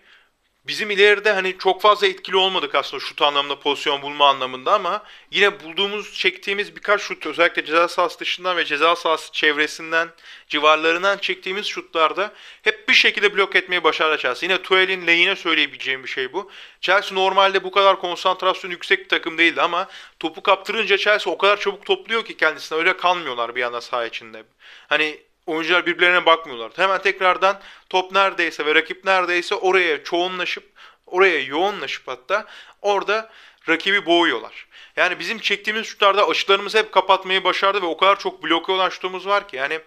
bizim 0.66 0.90
ileride 0.90 1.32
hani 1.32 1.58
çok 1.58 1.82
fazla 1.82 2.06
etkili 2.06 2.36
olmadık 2.36 2.74
aslında 2.74 3.00
şut 3.04 3.22
anlamında 3.22 3.60
pozisyon 3.60 4.02
bulma 4.02 4.28
anlamında 4.28 4.74
ama 4.74 5.02
yine 5.30 5.60
bulduğumuz 5.60 6.14
çektiğimiz 6.14 6.76
birkaç 6.76 7.00
şut 7.02 7.26
özellikle 7.26 7.64
ceza 7.64 7.88
sahası 7.88 8.18
dışından 8.20 8.56
ve 8.56 8.64
ceza 8.64 8.96
sahası 8.96 9.32
çevresinden 9.32 10.08
civarlarından 10.48 11.18
çektiğimiz 11.18 11.66
şutlarda 11.66 12.32
hep 12.62 12.88
bir 12.88 12.94
şekilde 12.94 13.36
blok 13.36 13.56
etmeyi 13.56 13.84
başardı 13.84 14.18
Chelsea. 14.22 14.48
Yine 14.50 14.62
Tuel'in 14.62 15.06
lehine 15.06 15.36
söyleyebileceğim 15.36 16.04
bir 16.04 16.08
şey 16.08 16.32
bu. 16.32 16.50
Chelsea 16.80 17.18
normalde 17.18 17.64
bu 17.64 17.70
kadar 17.70 18.00
konsantrasyon 18.00 18.70
yüksek 18.70 19.00
bir 19.00 19.08
takım 19.08 19.38
değildi 19.38 19.62
ama 19.62 19.88
topu 20.20 20.42
kaptırınca 20.42 20.98
Chelsea 20.98 21.32
o 21.32 21.38
kadar 21.38 21.60
çabuk 21.60 21.86
topluyor 21.86 22.24
ki 22.24 22.36
kendisine 22.36 22.78
öyle 22.78 22.96
kalmıyorlar 22.96 23.54
bir 23.54 23.62
anda 23.62 23.80
saha 23.80 24.06
içinde. 24.06 24.44
Hani 24.88 25.25
oyuncular 25.46 25.86
birbirlerine 25.86 26.26
bakmıyorlar. 26.26 26.72
Hemen 26.76 27.02
tekrardan 27.02 27.60
top 27.90 28.12
neredeyse 28.12 28.66
ve 28.66 28.74
rakip 28.74 29.04
neredeyse 29.04 29.54
oraya 29.54 30.04
çoğunlaşıp 30.04 30.64
oraya 31.06 31.40
yoğunlaşıp 31.40 32.08
hatta 32.08 32.46
orada 32.82 33.30
rakibi 33.68 34.06
boğuyorlar. 34.06 34.66
Yani 34.96 35.18
bizim 35.18 35.38
çektiğimiz 35.38 35.86
şutlarda 35.86 36.28
açılarımızı 36.28 36.78
hep 36.78 36.92
kapatmayı 36.92 37.44
başardı 37.44 37.82
ve 37.82 37.86
o 37.86 37.96
kadar 37.96 38.18
çok 38.18 38.44
bloke 38.44 38.72
olan 38.72 38.88
şutumuz 38.88 39.26
var 39.26 39.48
ki 39.48 39.56
yani 39.56 39.80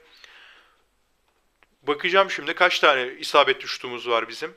bakacağım 1.83 2.31
şimdi 2.31 2.53
kaç 2.53 2.79
tane 2.79 3.07
isabetli 3.19 3.67
şutumuz 3.67 4.09
var 4.09 4.27
bizim. 4.27 4.53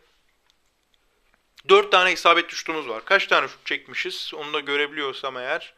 4 1.69 1.93
tane 1.93 2.13
isabetli 2.13 2.57
şutumuz 2.57 2.89
var. 2.89 3.05
Kaç 3.05 3.27
tane 3.27 3.49
şut 3.49 3.67
çekmişiz? 3.67 4.33
Onu 4.35 4.53
da 4.53 4.61
görebiliyorsam 4.61 5.37
eğer 5.37 5.75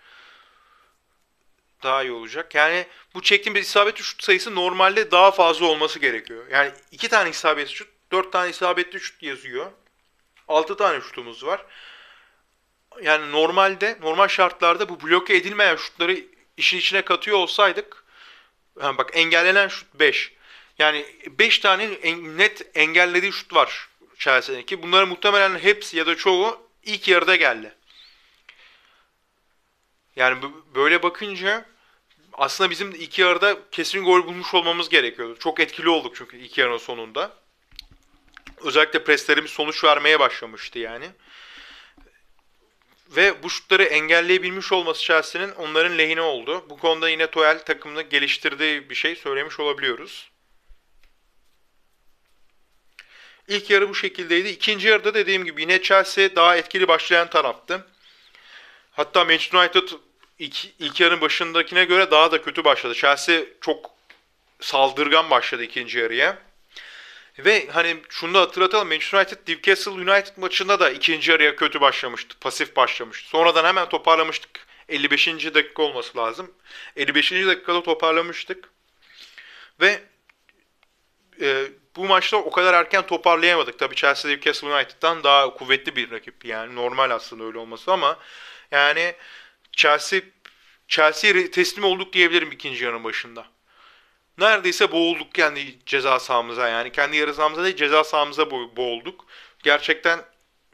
daha 1.84 2.02
iyi 2.02 2.12
olacak. 2.12 2.54
Yani 2.54 2.86
bu 3.14 3.22
çektiğimiz 3.22 3.66
isabetli 3.66 4.02
şut 4.02 4.22
sayısı 4.24 4.54
normalde 4.54 5.10
daha 5.10 5.30
fazla 5.30 5.66
olması 5.66 5.98
gerekiyor. 5.98 6.44
Yani 6.50 6.72
iki 6.92 7.08
tane 7.08 7.30
isabetli 7.30 7.72
şut, 7.74 7.88
dört 8.12 8.32
tane 8.32 8.50
isabetli 8.50 9.00
şut 9.00 9.22
yazıyor. 9.22 9.72
Altı 10.48 10.76
tane 10.76 11.00
şutumuz 11.00 11.44
var. 11.44 11.66
Yani 13.02 13.32
normalde, 13.32 13.98
normal 14.00 14.28
şartlarda 14.28 14.88
bu 14.88 15.02
bloke 15.02 15.36
edilmeyen 15.36 15.76
şutları 15.76 16.20
işin 16.56 16.78
içine 16.78 17.02
katıyor 17.02 17.38
olsaydık, 17.38 18.04
yani 18.82 18.98
bak 18.98 19.10
engellenen 19.12 19.68
şut 19.68 19.94
5. 19.94 20.32
Yani 20.78 21.06
5 21.26 21.58
tane 21.58 21.90
net 22.36 22.76
engellediği 22.76 23.32
şut 23.32 23.54
var 23.54 23.88
Chelsea'nin 24.18 24.62
ki 24.62 24.82
bunların 24.82 25.08
muhtemelen 25.08 25.58
hepsi 25.58 25.96
ya 25.96 26.06
da 26.06 26.16
çoğu 26.16 26.68
ilk 26.82 27.08
yarıda 27.08 27.36
geldi. 27.36 27.74
Yani 30.16 30.42
böyle 30.74 31.02
bakınca 31.02 31.64
aslında 32.38 32.70
bizim 32.70 32.94
iki 32.94 33.22
yarıda 33.22 33.58
kesin 33.70 34.04
gol 34.04 34.26
bulmuş 34.26 34.54
olmamız 34.54 34.88
gerekiyordu. 34.88 35.38
Çok 35.38 35.60
etkili 35.60 35.88
olduk 35.88 36.16
çünkü 36.16 36.38
iki 36.38 36.60
yarının 36.60 36.78
sonunda. 36.78 37.32
Özellikle 38.64 39.04
preslerimiz 39.04 39.50
sonuç 39.50 39.84
vermeye 39.84 40.20
başlamıştı 40.20 40.78
yani. 40.78 41.06
Ve 43.08 43.42
bu 43.42 43.50
şutları 43.50 43.84
engelleyebilmiş 43.84 44.72
olması 44.72 45.02
Chelsea'nin 45.02 45.52
onların 45.52 45.98
lehine 45.98 46.20
oldu. 46.20 46.66
Bu 46.70 46.78
konuda 46.78 47.08
yine 47.08 47.30
Toyel 47.30 47.64
takımını 47.64 48.02
geliştirdiği 48.02 48.90
bir 48.90 48.94
şey 48.94 49.16
söylemiş 49.16 49.60
olabiliyoruz. 49.60 50.30
İlk 53.48 53.70
yarı 53.70 53.88
bu 53.88 53.94
şekildeydi. 53.94 54.48
İkinci 54.48 54.88
yarıda 54.88 55.14
dediğim 55.14 55.44
gibi 55.44 55.60
yine 55.60 55.82
Chelsea 55.82 56.36
daha 56.36 56.56
etkili 56.56 56.88
başlayan 56.88 57.30
taraftı. 57.30 57.86
Hatta 58.92 59.24
Manchester 59.24 59.58
United 59.58 59.88
ilk, 60.38 60.64
ilk 60.78 61.00
yarının 61.00 61.20
başındakine 61.20 61.84
göre 61.84 62.10
daha 62.10 62.32
da 62.32 62.42
kötü 62.42 62.64
başladı. 62.64 62.94
Chelsea 62.94 63.40
çok 63.60 63.90
saldırgan 64.60 65.30
başladı 65.30 65.62
ikinci 65.62 65.98
yarıya. 65.98 66.38
Ve 67.38 67.68
hani 67.70 67.96
şunu 68.08 68.34
da 68.34 68.40
hatırlatalım 68.40 68.88
Manchester 68.88 69.18
United 69.18 69.38
Newcastle 69.48 69.90
United 69.90 70.36
maçında 70.36 70.80
da 70.80 70.90
ikinci 70.90 71.30
yarıya 71.30 71.56
kötü 71.56 71.80
başlamıştı. 71.80 72.36
Pasif 72.40 72.76
başlamıştı. 72.76 73.28
Sonradan 73.28 73.64
hemen 73.64 73.88
toparlamıştık. 73.88 74.50
55. 74.88 75.54
dakika 75.54 75.82
olması 75.82 76.18
lazım. 76.18 76.50
55. 76.96 77.32
dakikada 77.32 77.82
toparlamıştık. 77.82 78.70
Ve 79.80 80.00
e, 81.40 81.66
bu 81.96 82.04
maçta 82.04 82.36
o 82.36 82.50
kadar 82.50 82.74
erken 82.74 83.06
toparlayamadık. 83.06 83.78
Tabii 83.78 83.94
Chelsea 83.94 84.30
Newcastle 84.30 84.68
United'dan 84.68 85.24
daha 85.24 85.54
kuvvetli 85.54 85.96
bir 85.96 86.10
rakip. 86.10 86.44
Yani 86.44 86.74
normal 86.74 87.10
aslında 87.10 87.44
öyle 87.44 87.58
olması 87.58 87.92
ama 87.92 88.18
yani 88.70 89.14
Chelsea 89.76 90.20
Chelsea'ye 90.88 91.50
teslim 91.50 91.84
olduk 91.84 92.12
diyebilirim 92.12 92.52
ikinci 92.52 92.84
yarının 92.84 93.04
başında. 93.04 93.46
Neredeyse 94.38 94.92
boğulduk 94.92 95.34
kendi 95.34 95.84
ceza 95.86 96.20
sahamıza 96.20 96.68
yani. 96.68 96.92
Kendi 96.92 97.16
yarı 97.16 97.34
sahamıza 97.34 97.64
değil 97.64 97.76
ceza 97.76 98.04
sahamıza 98.04 98.50
boğulduk. 98.50 99.26
Gerçekten 99.62 100.20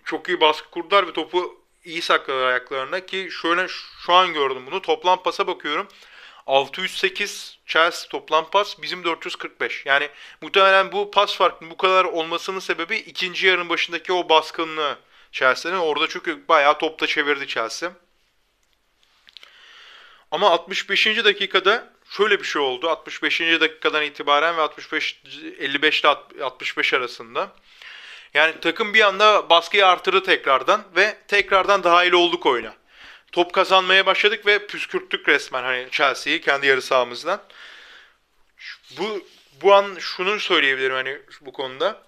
çok 0.05 0.29
iyi 0.29 0.41
baskı 0.41 0.71
kurdular 0.71 1.07
ve 1.09 1.13
topu 1.13 1.65
iyi 1.85 2.03
sakladılar 2.03 2.47
ayaklarına 2.47 3.07
ki 3.07 3.29
şöyle 3.43 3.67
şu 4.07 4.13
an 4.13 4.33
gördüm 4.33 4.63
bunu. 4.67 4.83
Toplam 4.83 5.23
pasa 5.23 5.47
bakıyorum. 5.47 5.89
608 6.47 7.59
Chelsea 7.67 8.09
toplam 8.09 8.51
pas 8.51 8.83
bizim 8.83 9.05
445. 9.05 9.87
Yani 9.87 10.09
muhtemelen 10.43 10.93
bu 10.93 11.11
pas 11.11 11.37
farkının 11.37 11.71
bu 11.71 11.77
kadar 11.77 12.05
olmasının 12.05 12.59
sebebi 12.59 12.97
ikinci 12.97 13.47
yarının 13.47 13.69
başındaki 13.69 14.13
o 14.13 14.29
baskınlığı 14.29 14.99
Chelsea'nin. 15.33 15.79
Orada 15.79 16.09
çünkü 16.09 16.49
bayağı 16.49 16.79
topta 16.79 17.07
çevirdi 17.07 17.47
Chelsea. 17.47 17.93
Ama 20.31 20.51
65. 20.51 21.07
dakikada 21.07 21.89
şöyle 22.11 22.39
bir 22.39 22.45
şey 22.45 22.63
oldu. 22.63 22.89
65. 22.89 23.41
dakikadan 23.41 24.03
itibaren 24.03 24.57
ve 24.57 24.61
65 24.61 25.23
55 25.59 26.01
ile 26.01 26.09
65 26.09 26.95
arasında. 26.95 27.53
Yani 28.35 28.55
takım 28.61 28.95
bir 28.95 29.01
anda 29.01 29.51
baskıyı 29.51 29.87
artırdı 29.87 30.23
tekrardan 30.23 30.85
ve 30.97 31.17
tekrardan 31.29 31.85
dahil 31.85 32.13
olduk 32.13 32.47
oyuna. 32.47 32.75
Top 33.33 33.53
kazanmaya 33.53 34.07
başladık 34.07 34.47
ve 34.47 34.67
püskürttük 34.67 35.29
resmen 35.29 35.63
hani 35.63 35.89
Chelsea'yi 35.91 36.41
kendi 36.41 36.67
yarı 36.67 36.83
sahamızdan. 36.83 37.43
Bu 38.99 39.27
bu 39.63 39.75
an 39.75 39.97
şunu 40.01 40.41
söyleyebilirim 40.41 40.95
hani 40.95 41.19
bu 41.41 41.53
konuda. 41.53 42.03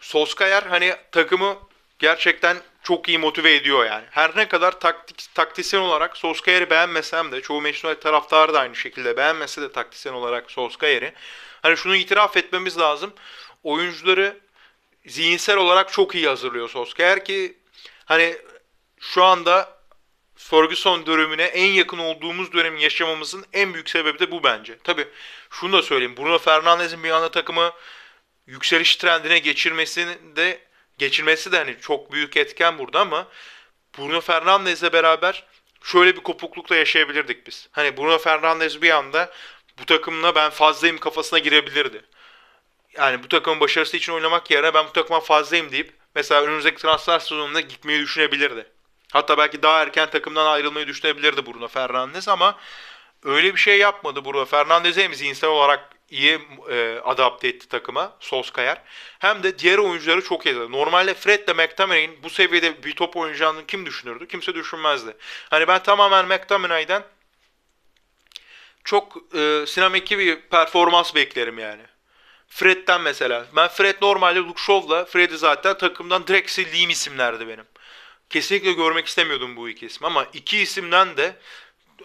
Solskjaer 0.00 0.62
hani 0.62 0.96
takımı 1.12 1.58
gerçekten 1.98 2.56
çok 2.82 3.08
iyi 3.08 3.18
motive 3.18 3.54
ediyor 3.54 3.84
yani. 3.84 4.04
Her 4.10 4.36
ne 4.36 4.48
kadar 4.48 4.80
taktik, 4.80 5.34
taktisyen 5.34 5.80
olarak 5.80 6.16
Solskjaer'i 6.16 6.70
beğenmesem 6.70 7.32
de 7.32 7.40
çoğu 7.40 7.60
Manchester 7.60 8.00
taraftarı 8.00 8.54
da 8.54 8.60
aynı 8.60 8.76
şekilde 8.76 9.16
beğenmese 9.16 9.62
de 9.62 9.72
taktisyen 9.72 10.12
olarak 10.12 10.50
Solskjaer'i 10.50 11.12
hani 11.62 11.76
şunu 11.76 11.96
itiraf 11.96 12.36
etmemiz 12.36 12.78
lazım. 12.78 13.12
Oyuncuları 13.62 14.40
zihinsel 15.06 15.56
olarak 15.56 15.92
çok 15.92 16.14
iyi 16.14 16.28
hazırlıyor 16.28 16.68
Solskjaer 16.68 17.24
ki 17.24 17.58
hani 18.04 18.36
şu 19.00 19.24
anda 19.24 19.82
Ferguson 20.36 21.06
dönemine 21.06 21.42
en 21.42 21.66
yakın 21.72 21.98
olduğumuz 21.98 22.52
dönemi 22.52 22.82
yaşamamızın 22.82 23.44
en 23.52 23.74
büyük 23.74 23.90
sebebi 23.90 24.18
de 24.18 24.30
bu 24.30 24.44
bence. 24.44 24.78
Tabi 24.78 25.08
şunu 25.50 25.72
da 25.72 25.82
söyleyeyim. 25.82 26.16
Bruno 26.16 26.38
Fernandes'in 26.38 27.04
bir 27.04 27.10
anda 27.10 27.30
takımı 27.30 27.72
yükseliş 28.46 28.96
trendine 28.96 29.38
geçirmesini 29.38 30.36
de 30.36 30.60
geçirmesi 30.98 31.52
de 31.52 31.58
hani 31.58 31.76
çok 31.80 32.12
büyük 32.12 32.36
etken 32.36 32.78
burada 32.78 33.00
ama 33.00 33.28
Bruno 33.98 34.20
Fernandes'le 34.20 34.92
beraber 34.92 35.44
şöyle 35.84 36.16
bir 36.16 36.22
kopuklukla 36.22 36.76
yaşayabilirdik 36.76 37.46
biz. 37.46 37.68
Hani 37.72 37.96
Bruno 37.96 38.18
Fernandes 38.18 38.82
bir 38.82 38.90
anda 38.90 39.32
bu 39.78 39.86
takımla 39.86 40.34
ben 40.34 40.50
fazlayım 40.50 40.98
kafasına 40.98 41.38
girebilirdi. 41.38 42.02
Yani 42.96 43.22
bu 43.22 43.28
takımın 43.28 43.60
başarısı 43.60 43.96
için 43.96 44.12
oynamak 44.12 44.50
yerine 44.50 44.74
ben 44.74 44.86
bu 44.86 44.92
takıma 44.92 45.20
fazlayım 45.20 45.72
deyip 45.72 45.92
mesela 46.14 46.42
önümüzdeki 46.42 46.82
transfer 46.82 47.18
sezonunda 47.18 47.60
gitmeyi 47.60 48.00
düşünebilirdi. 48.00 48.66
Hatta 49.12 49.38
belki 49.38 49.62
daha 49.62 49.82
erken 49.82 50.10
takımdan 50.10 50.46
ayrılmayı 50.46 50.86
düşünebilirdi 50.86 51.46
Bruno 51.46 51.68
Fernandes 51.68 52.28
ama 52.28 52.58
öyle 53.24 53.54
bir 53.54 53.60
şey 53.60 53.78
yapmadı 53.78 54.24
Bruno 54.24 54.44
Fernandes 54.44 54.96
hem 54.96 55.14
zihinsel 55.14 55.50
olarak 55.50 55.88
iyi 56.12 56.40
e, 56.70 56.98
adapte 57.04 57.48
etti 57.48 57.68
takıma 57.68 58.16
Solskjaer. 58.20 58.82
Hem 59.18 59.42
de 59.42 59.58
diğer 59.58 59.78
oyuncuları 59.78 60.24
çok 60.24 60.46
iyi. 60.46 60.54
Normalde 60.54 61.14
Fred 61.14 61.48
ile 61.48 61.52
McTominay'in 61.52 62.22
bu 62.22 62.30
seviyede 62.30 62.82
bir 62.82 62.96
top 62.96 63.16
oynayacağını 63.16 63.66
kim 63.66 63.86
düşünürdü? 63.86 64.28
Kimse 64.28 64.54
düşünmezdi. 64.54 65.16
Hani 65.50 65.68
ben 65.68 65.82
tamamen 65.82 66.26
McTominay'den 66.26 67.02
çok 68.84 69.16
e, 69.34 69.64
sinemaki 69.66 70.18
bir 70.18 70.40
performans 70.40 71.14
beklerim 71.14 71.58
yani. 71.58 71.82
Fred'den 72.48 73.00
mesela. 73.00 73.46
Ben 73.56 73.68
Fred 73.68 73.96
normalde 74.02 74.38
Luke 74.38 74.62
Shaw'la 74.62 75.04
Fred'i 75.04 75.38
zaten 75.38 75.78
takımdan 75.78 76.26
direkt 76.26 76.50
sildiğim 76.50 76.90
isimlerdi 76.90 77.48
benim. 77.48 77.64
Kesinlikle 78.30 78.72
görmek 78.72 79.06
istemiyordum 79.06 79.56
bu 79.56 79.68
iki 79.68 79.86
isim 79.86 80.04
ama 80.04 80.26
iki 80.32 80.58
isimden 80.58 81.16
de 81.16 81.36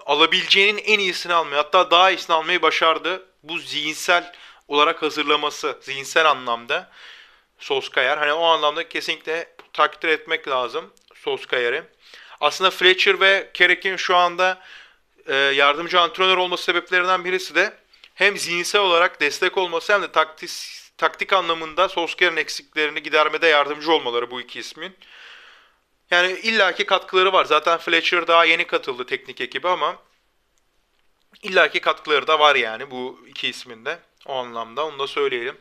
alabileceğinin 0.06 0.82
en 0.86 1.00
iyisini 1.00 1.34
almayı 1.34 1.56
hatta 1.56 1.92
daha 1.92 2.12
iyisini 2.12 2.36
almayı 2.36 2.62
başardı. 2.62 3.26
Bu 3.50 3.58
zihinsel 3.60 4.34
olarak 4.68 5.02
hazırlaması, 5.02 5.78
zihinsel 5.82 6.30
anlamda 6.30 6.92
Solskjaer. 7.60 8.18
Hani 8.18 8.34
o 8.34 8.44
anlamda 8.44 8.90
kesinlikle 8.90 9.56
takdir 9.74 10.08
etmek 10.08 10.48
lazım 10.48 10.94
Solskjaer'i. 11.16 11.84
Aslında 12.40 12.72
Fletcher 12.72 13.20
ve 13.20 13.52
Carrick'in 13.54 13.96
şu 13.96 14.16
anda 14.16 14.62
e, 15.26 15.36
yardımcı 15.36 16.00
antrenör 16.00 16.38
olması 16.38 16.64
sebeplerinden 16.64 17.26
birisi 17.26 17.56
de 17.56 17.74
hem 18.14 18.38
zihinsel 18.38 18.82
olarak 18.82 19.22
destek 19.22 19.58
olması 19.58 19.94
hem 19.94 20.02
de 20.02 20.12
taktis, 20.12 20.84
taktik 20.98 21.34
anlamında 21.34 21.90
Solskjaer'in 21.90 22.38
eksiklerini 22.38 23.04
gidermede 23.04 23.48
yardımcı 23.48 23.92
olmaları 23.92 24.32
bu 24.32 24.42
iki 24.42 24.60
ismin. 24.60 24.98
Yani 26.12 26.32
illaki 26.32 26.86
katkıları 26.86 27.34
var. 27.34 27.46
Zaten 27.46 27.78
Fletcher 27.78 28.28
daha 28.28 28.46
yeni 28.46 28.68
katıldı 28.68 29.06
teknik 29.06 29.42
ekibe 29.42 29.70
ama 29.70 29.96
illaki 31.44 31.80
katkıları 31.80 32.28
da 32.28 32.40
var 32.40 32.56
yani 32.56 32.92
bu 32.92 33.20
iki 33.28 33.48
isminde. 33.48 34.00
O 34.26 34.34
anlamda 34.36 34.86
onu 34.86 35.00
da 35.00 35.08
söyleyelim. 35.08 35.58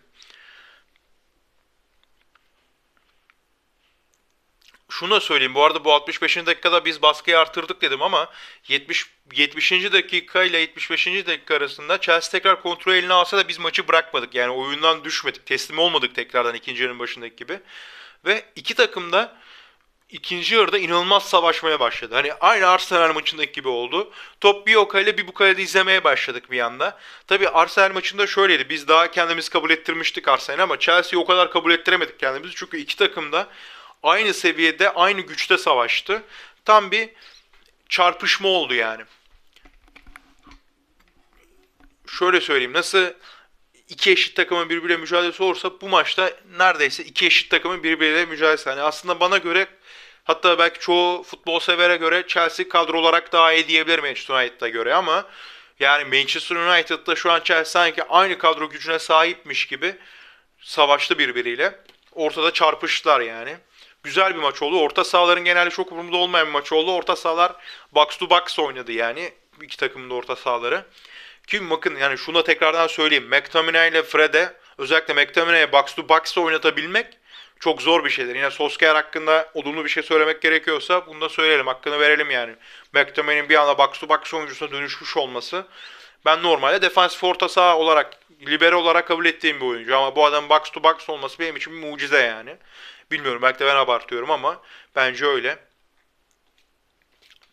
şunu 4.97 5.11
da 5.11 5.21
söyleyeyim. 5.21 5.55
Bu 5.55 5.65
arada 5.65 5.85
bu 5.85 5.93
65. 5.93 6.37
dakikada 6.37 6.85
biz 6.85 7.03
baskıyı 7.03 7.39
artırdık 7.39 7.83
dedim 7.83 8.03
ama 8.03 8.31
70 8.69 9.07
70. 9.33 9.73
dakika 9.73 10.45
ile 10.45 10.59
75. 10.59 11.07
dakika 11.07 11.55
arasında 11.55 12.01
Chelsea 12.01 12.31
tekrar 12.31 12.63
kontrol 12.63 12.95
eline 12.95 13.13
alsa 13.13 13.39
da 13.39 13.49
biz 13.49 13.59
maçı 13.59 13.89
bırakmadık. 13.89 14.35
Yani 14.35 14.51
oyundan 14.51 15.05
düşmedik. 15.05 15.47
Teslim 15.47 15.79
olmadık 15.79 16.15
tekrardan 16.15 16.55
ikinci 16.55 16.83
yarının 16.83 16.99
başındaki 16.99 17.37
gibi. 17.37 17.61
Ve 18.25 18.45
iki 18.57 18.75
takım 18.75 19.13
da 19.13 19.37
ikinci 20.11 20.55
yarıda 20.55 20.79
inanılmaz 20.79 21.29
savaşmaya 21.29 21.81
başladı. 21.81 22.15
Hani 22.15 22.33
aynı 22.33 22.69
Arsenal 22.69 23.15
maçındaki 23.15 23.53
gibi 23.53 23.69
oldu. 23.69 24.13
Top 24.41 24.67
bir 24.67 24.75
o 24.75 24.89
kale 24.89 25.19
bir 25.19 25.27
bu 25.27 25.35
kalede 25.35 25.63
izlemeye 25.63 26.05
başladık 26.05 26.51
bir 26.51 26.61
anda. 26.61 26.99
Tabii 27.27 27.49
Arsenal 27.49 27.95
maçında 27.95 28.27
şöyleydi. 28.27 28.69
Biz 28.69 28.89
daha 28.89 29.11
kendimiz 29.11 29.49
kabul 29.49 29.71
ettirmiştik 29.71 30.29
Arsenal 30.29 30.63
ama 30.63 30.79
Chelsea'yi 30.79 31.23
o 31.23 31.27
kadar 31.27 31.51
kabul 31.51 31.73
ettiremedik 31.73 32.21
kendimizi. 32.21 32.55
Çünkü 32.57 32.79
iki 32.79 32.97
takım 32.97 33.33
da 33.33 33.49
aynı 34.03 34.35
seviyede, 34.35 34.91
aynı 34.91 35.21
güçte 35.21 35.59
savaştı. 35.59 36.23
Tam 36.65 36.91
bir 36.91 37.09
çarpışma 37.89 38.49
oldu 38.49 38.75
yani. 38.75 39.05
Şöyle 42.09 42.41
söyleyeyim, 42.41 42.73
nasıl 42.73 43.13
iki 43.89 44.11
eşit 44.11 44.37
takımın 44.37 44.69
birbiriyle 44.69 44.97
mücadelesi 44.97 45.43
olursa 45.43 45.81
bu 45.81 45.89
maçta 45.89 46.31
neredeyse 46.59 47.05
iki 47.05 47.27
eşit 47.27 47.51
takımın 47.51 47.83
birbiriyle 47.83 48.27
mücadelesi. 48.27 48.69
Yani 48.69 48.81
aslında 48.81 49.21
bana 49.21 49.39
göre 49.39 49.67
hatta 50.27 50.59
belki 50.59 50.81
çoğu 50.81 51.23
futbol 51.23 51.61
severe 51.61 51.97
göre 51.97 52.25
Chelsea 52.29 52.69
kadro 52.69 53.01
olarak 53.01 53.33
daha 53.33 53.53
iyi 53.53 53.69
diyebilir 53.69 53.99
Manchester 53.99 54.35
United'a 54.35 54.69
göre 54.69 54.95
ama 54.95 55.25
yani 55.81 56.05
Manchester 56.05 56.57
United'da 56.57 57.17
şu 57.17 57.33
an 57.33 57.41
Chelsea 57.41 57.65
sanki 57.65 58.05
aynı 58.05 58.39
kadro 58.39 58.71
gücüne 58.71 58.99
sahipmiş 58.99 59.67
gibi 59.67 59.97
savaştı 60.61 61.19
birbiriyle. 61.19 61.81
Ortada 62.13 62.51
çarpıştılar 62.53 63.21
yani 63.21 63.57
güzel 64.03 64.35
bir 64.35 64.41
maç 64.41 64.63
oldu. 64.63 64.81
Orta 64.81 65.05
sahaların 65.05 65.45
genelde 65.45 65.71
çok 65.71 65.93
umurumda 65.93 66.17
olmayan 66.17 66.47
bir 66.47 66.53
maç 66.53 66.73
oldu. 66.73 66.93
Orta 66.93 67.17
sahalar 67.17 67.53
box 67.93 68.17
to 68.17 68.31
box 68.31 68.59
oynadı 68.59 68.93
yani. 68.93 69.33
iki 69.63 69.77
takımın 69.77 70.11
da 70.11 70.15
orta 70.15 70.37
sahaları. 70.37 70.85
Ki 71.47 71.71
bakın 71.71 71.97
yani 71.97 72.19
şuna 72.19 72.43
tekrardan 72.43 72.87
söyleyeyim. 72.87 73.29
McTominay 73.29 73.89
ile 73.89 74.03
Fred'e 74.03 74.53
özellikle 74.79 75.15
McTominay'e 75.15 75.73
box 75.73 75.95
to 75.95 76.09
box 76.09 76.39
oynatabilmek 76.39 77.07
çok 77.61 77.83
zor 77.83 78.05
bir 78.05 78.11
şeydir. 78.11 78.35
Yine 78.35 78.51
Solskjaer 78.51 78.95
hakkında 78.95 79.51
olumlu 79.55 79.85
bir 79.85 79.89
şey 79.89 80.03
söylemek 80.03 80.43
gerekiyorsa 80.43 81.07
bunu 81.07 81.21
da 81.21 81.29
söyleyelim. 81.29 81.67
Hakkını 81.67 82.01
verelim 82.01 82.31
yani. 82.31 82.55
McTominay'in 82.93 83.49
bir 83.49 83.55
anda 83.55 83.79
box 83.79 83.99
to 83.99 84.09
box 84.09 84.35
oyuncusuna 84.35 84.71
dönüşmüş 84.71 85.17
olması. 85.17 85.67
Ben 86.25 86.43
normalde 86.43 86.83
defansif 86.83 87.25
orta 87.25 87.49
saha 87.49 87.79
olarak, 87.79 88.19
libero 88.47 88.79
olarak 88.79 89.09
kabul 89.09 89.27
ettiğim 89.27 89.61
bir 89.61 89.67
oyuncu. 89.67 89.97
Ama 89.97 90.17
bu 90.17 90.25
adam 90.25 90.49
box 90.49 90.71
to 90.71 90.83
box 90.83 91.11
olması 91.11 91.39
benim 91.39 91.57
için 91.57 91.73
bir 91.73 91.89
mucize 91.89 92.21
yani. 92.21 92.57
Bilmiyorum 93.11 93.43
belki 93.43 93.59
de 93.59 93.67
ben 93.67 93.77
abartıyorum 93.77 94.31
ama 94.31 94.63
bence 94.97 95.27
öyle. 95.27 95.59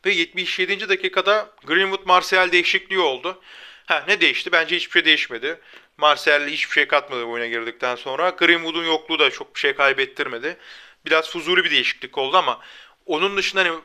Ve 0.06 0.12
77. 0.12 0.89
dakikada 0.89 1.50
Greenwood 1.66 2.06
Martial 2.06 2.52
değişikliği 2.52 3.00
oldu. 3.00 3.42
Ha 3.86 4.04
ne 4.08 4.22
değişti? 4.22 4.52
Bence 4.52 4.76
hiçbir 4.76 4.91
şey 4.91 5.06
değişmedi. 5.06 5.60
Martial 5.98 6.48
hiçbir 6.48 6.74
şey 6.74 6.88
katmadı 6.88 7.24
oyuna 7.24 7.48
girdikten 7.48 7.96
sonra. 7.96 8.30
Greenwood'un 8.30 8.86
yokluğu 8.86 9.19
da 9.19 9.32
çok 9.32 9.56
bir 9.56 9.60
şey 9.60 9.76
kaybettirmedi. 9.76 10.58
Biraz 11.06 11.30
fuzuli 11.30 11.63
bir 11.63 11.72
değişiklik 11.72 12.17
oldu 12.17 12.38
ama 12.38 12.60
onun 13.06 13.38
dışında 13.38 13.62
hani 13.62 13.80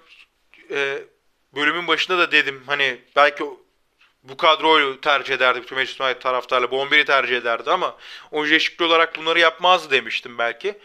e, 0.70 1.02
bölümün 1.54 1.88
başında 1.88 2.18
da 2.18 2.32
dedim 2.32 2.62
hani 2.66 3.00
belki 3.16 3.44
bu 4.22 4.36
kadroyu 4.36 5.00
tercih 5.00 5.34
ederdi 5.34 5.62
bütün 5.62 5.78
Manchester 5.78 6.06
United 6.06 6.22
taraftarları. 6.22 6.70
Bu 6.70 6.76
11'i 6.76 7.04
tercih 7.04 7.36
ederdi 7.36 7.70
ama 7.70 7.96
oyuncu 8.30 8.50
değişikliği 8.50 8.84
olarak 8.84 9.16
bunları 9.16 9.38
yapmazdı 9.40 9.90
demiştim 9.90 10.38
belki. 10.38 10.78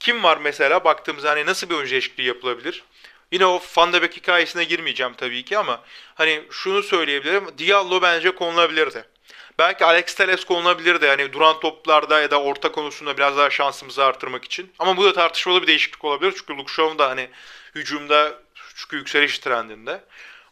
Kim 0.00 0.22
var 0.22 0.36
mesela 0.36 0.84
baktığımızda 0.84 1.30
hani 1.30 1.46
nasıl 1.46 1.70
bir 1.70 1.74
oyuncu 1.74 1.90
değişikliği 1.90 2.26
yapılabilir? 2.26 2.84
Yine 3.34 3.46
o 3.46 3.62
Van 3.76 3.92
de 3.92 4.02
Beek 4.02 4.16
hikayesine 4.16 4.64
girmeyeceğim 4.64 5.14
tabii 5.14 5.44
ki 5.44 5.58
ama 5.58 5.80
hani 6.14 6.44
şunu 6.50 6.82
söyleyebilirim. 6.82 7.58
Diallo 7.58 8.02
bence 8.02 8.34
konulabilirdi. 8.34 9.04
Belki 9.58 9.84
Alex 9.84 10.14
Teles 10.14 10.44
konulabilirdi. 10.44 11.04
Yani 11.04 11.32
duran 11.32 11.60
toplarda 11.60 12.20
ya 12.20 12.30
da 12.30 12.42
orta 12.42 12.72
konusunda 12.72 13.16
biraz 13.16 13.36
daha 13.36 13.50
şansımızı 13.50 14.04
artırmak 14.04 14.44
için. 14.44 14.72
Ama 14.78 14.96
bu 14.96 15.04
da 15.04 15.12
tartışmalı 15.12 15.62
bir 15.62 15.66
değişiklik 15.66 16.04
olabilir. 16.04 16.34
Çünkü 16.48 16.72
Shaw 16.72 16.98
da 16.98 17.10
hani 17.10 17.28
hücumda 17.74 18.34
çünkü 18.74 18.96
yükseliş 18.96 19.38
trendinde. 19.38 20.04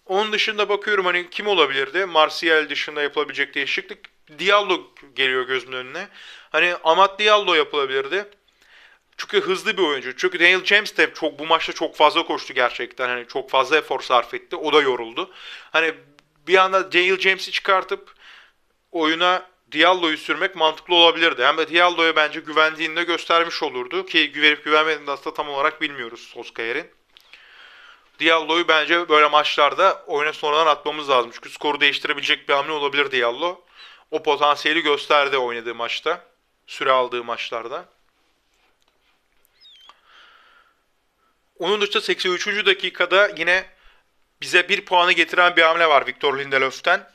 Onun 0.06 0.32
dışında 0.32 0.68
bakıyorum 0.68 1.04
hani 1.04 1.30
kim 1.30 1.46
olabilirdi? 1.46 2.06
Martial 2.06 2.68
dışında 2.70 3.02
yapılabilecek 3.02 3.54
değişiklik. 3.54 3.98
Diallo 4.38 4.80
geliyor 5.14 5.46
gözümün 5.46 5.76
önüne. 5.76 6.08
Hani 6.50 6.74
Amat 6.84 7.18
Diallo 7.18 7.54
yapılabilirdi. 7.54 8.26
Çünkü 9.16 9.40
hızlı 9.40 9.76
bir 9.76 9.82
oyuncu. 9.82 10.16
Çünkü 10.16 10.40
Daniel 10.40 10.64
James 10.64 10.96
de 10.96 11.14
çok 11.14 11.38
bu 11.38 11.46
maçta 11.46 11.72
çok 11.72 11.96
fazla 11.96 12.26
koştu 12.26 12.54
gerçekten. 12.54 13.08
Hani 13.08 13.28
çok 13.28 13.50
fazla 13.50 13.76
efor 13.76 14.00
sarf 14.00 14.34
etti. 14.34 14.56
O 14.56 14.72
da 14.72 14.80
yoruldu. 14.80 15.30
Hani 15.70 15.94
bir 16.46 16.56
anda 16.56 16.92
Daniel 16.92 17.18
James'i 17.18 17.50
çıkartıp 17.52 18.14
oyuna 18.92 19.52
Diallo'yu 19.72 20.18
sürmek 20.18 20.56
mantıklı 20.56 20.94
olabilirdi. 20.94 21.44
Hem 21.44 21.58
de 21.58 21.68
Diallo'ya 21.68 22.16
bence 22.16 22.40
güvendiğini 22.40 22.96
de 22.96 23.04
göstermiş 23.04 23.62
olurdu. 23.62 24.06
Ki 24.06 24.32
güvenip 24.32 24.64
güvenmediğini 24.64 25.10
aslında 25.10 25.34
tam 25.34 25.48
olarak 25.48 25.80
bilmiyoruz 25.80 26.20
Solskjaer'in. 26.20 26.90
Diallo'yu 28.18 28.68
bence 28.68 29.08
böyle 29.08 29.28
maçlarda 29.28 30.04
oyuna 30.06 30.32
sonradan 30.32 30.66
atmamız 30.66 31.10
lazım. 31.10 31.30
Çünkü 31.34 31.50
skoru 31.50 31.80
değiştirebilecek 31.80 32.48
bir 32.48 32.54
hamle 32.54 32.72
olabilir 32.72 33.10
Diallo. 33.10 33.60
O 34.10 34.22
potansiyeli 34.22 34.82
gösterdi 34.82 35.38
oynadığı 35.38 35.74
maçta. 35.74 36.24
Süre 36.66 36.90
aldığı 36.90 37.24
maçlarda. 37.24 37.84
Onun 41.62 41.80
dışında 41.80 42.00
83. 42.00 42.66
dakikada 42.66 43.30
yine 43.36 43.64
bize 44.40 44.68
bir 44.68 44.84
puanı 44.84 45.12
getiren 45.12 45.56
bir 45.56 45.62
hamle 45.62 45.86
var 45.86 46.06
Victor 46.06 46.38
Lindelöf'ten. 46.38 47.08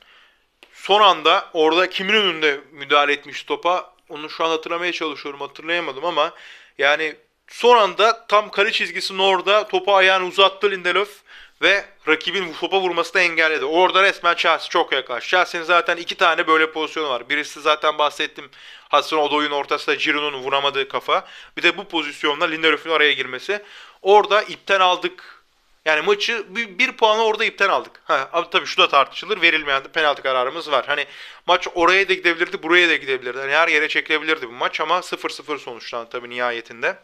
Son 0.72 1.00
anda 1.00 1.50
orada 1.52 1.90
kimin 1.90 2.14
önünde 2.14 2.60
müdahale 2.72 3.12
etmiş 3.12 3.42
topa 3.42 3.94
onu 4.08 4.30
şu 4.30 4.44
an 4.44 4.48
hatırlamaya 4.48 4.92
çalışıyorum 4.92 5.40
hatırlayamadım 5.40 6.04
ama 6.04 6.32
yani 6.78 7.16
son 7.48 7.76
anda 7.76 8.26
tam 8.26 8.50
kale 8.50 8.72
çizgisinin 8.72 9.18
orada 9.18 9.68
topu 9.68 9.94
ayağını 9.94 10.26
uzattı 10.26 10.70
Lindelöf 10.70 11.22
ve 11.62 11.84
rakibin 12.08 12.52
topa 12.52 12.80
vurmasını 12.80 13.22
engelledi. 13.22 13.64
Orada 13.64 14.02
resmen 14.02 14.34
Chelsea 14.34 14.68
çok 14.68 14.92
yaklaştı. 14.92 15.28
Chelsea'nin 15.28 15.64
zaten 15.64 15.96
iki 15.96 16.14
tane 16.14 16.46
böyle 16.46 16.72
pozisyonu 16.72 17.08
var. 17.08 17.28
Birisi 17.28 17.60
zaten 17.60 17.98
bahsettim. 17.98 18.50
Hudson 18.90 19.18
Odoy'un 19.18 19.50
ortasında 19.50 19.94
Giroud'un 19.94 20.38
vuramadığı 20.38 20.88
kafa. 20.88 21.24
Bir 21.56 21.62
de 21.62 21.76
bu 21.76 21.88
pozisyonda 21.88 22.44
Lindelöf'ün 22.44 22.90
araya 22.90 23.12
girmesi. 23.12 23.62
Orada 24.02 24.42
ipten 24.42 24.80
aldık. 24.80 25.38
Yani 25.84 26.02
maçı 26.02 26.46
bir, 26.48 26.78
bir 26.78 26.92
puanı 26.92 27.24
orada 27.24 27.44
ipten 27.44 27.68
aldık. 27.68 28.00
Ha, 28.04 28.28
abi 28.32 28.50
tabii 28.50 28.66
şu 28.66 28.82
da 28.82 28.88
tartışılır. 28.88 29.42
Verilmeyen 29.42 29.84
de 29.84 29.88
penaltı 29.88 30.22
kararımız 30.22 30.70
var. 30.70 30.86
Hani 30.86 31.06
maç 31.46 31.68
oraya 31.74 32.08
da 32.08 32.14
gidebilirdi, 32.14 32.62
buraya 32.62 32.88
da 32.88 32.96
gidebilirdi. 32.96 33.38
Hani 33.38 33.52
her 33.52 33.68
yere 33.68 33.88
çekilebilirdi 33.88 34.48
bu 34.48 34.52
maç 34.52 34.80
ama 34.80 34.98
0-0 34.98 35.58
sonuçlandı 35.58 36.10
tabii 36.10 36.30
nihayetinde. 36.30 36.96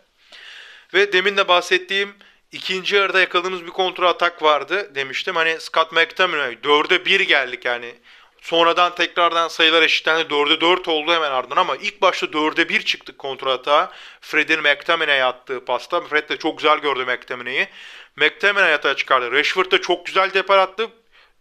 Ve 0.94 1.12
demin 1.12 1.36
de 1.36 1.48
bahsettiğim 1.48 2.14
ikinci 2.54 2.96
yarıda 2.96 3.20
yakaladığımız 3.20 3.64
bir 3.64 3.70
kontra 3.70 4.08
atak 4.08 4.42
vardı 4.42 4.94
demiştim. 4.94 5.36
Hani 5.36 5.60
Scott 5.60 5.92
McTominay 5.92 6.52
4'e 6.52 7.04
1 7.04 7.20
geldik 7.20 7.64
yani. 7.64 7.94
Sonradan 8.42 8.94
tekrardan 8.94 9.48
sayılar 9.48 9.82
eşitlendi. 9.82 10.34
4'e 10.34 10.60
4 10.60 10.88
oldu 10.88 11.12
hemen 11.12 11.30
ardından 11.30 11.56
ama 11.56 11.76
ilk 11.76 12.02
başta 12.02 12.26
4'e 12.26 12.68
1 12.68 12.82
çıktık 12.82 13.18
kontrata. 13.18 13.92
Fred'in 14.20 14.60
McTominay'e 14.60 15.24
attığı 15.24 15.64
pasta. 15.64 16.00
Fred 16.00 16.28
de 16.28 16.36
çok 16.36 16.58
güzel 16.58 16.78
gördü 16.78 17.04
McTominay'i. 17.04 17.68
McTominay 18.16 18.74
atağa 18.74 18.96
çıkardı. 18.96 19.32
Rashford 19.32 19.70
da 19.70 19.80
çok 19.80 20.06
güzel 20.06 20.34
depar 20.34 20.58
attı. 20.58 20.88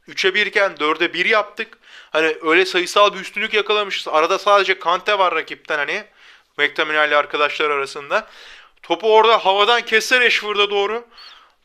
3'e 0.07 0.33
1 0.33 0.45
iken 0.45 0.71
4'e 0.71 1.13
1 1.13 1.25
yaptık. 1.25 1.77
Hani 2.11 2.37
öyle 2.43 2.65
sayısal 2.65 3.13
bir 3.13 3.19
üstünlük 3.19 3.53
yakalamışız. 3.53 4.07
Arada 4.07 4.39
sadece 4.39 4.79
Kante 4.79 5.19
var 5.19 5.35
rakipten 5.35 5.77
hani. 5.77 6.03
McTominay 6.57 7.07
ile 7.07 7.15
arkadaşlar 7.15 7.69
arasında. 7.69 8.27
Topu 8.83 9.15
orada 9.15 9.45
havadan 9.45 9.81
kesse 9.81 10.19
Rashford'a 10.19 10.69
doğru. 10.69 11.07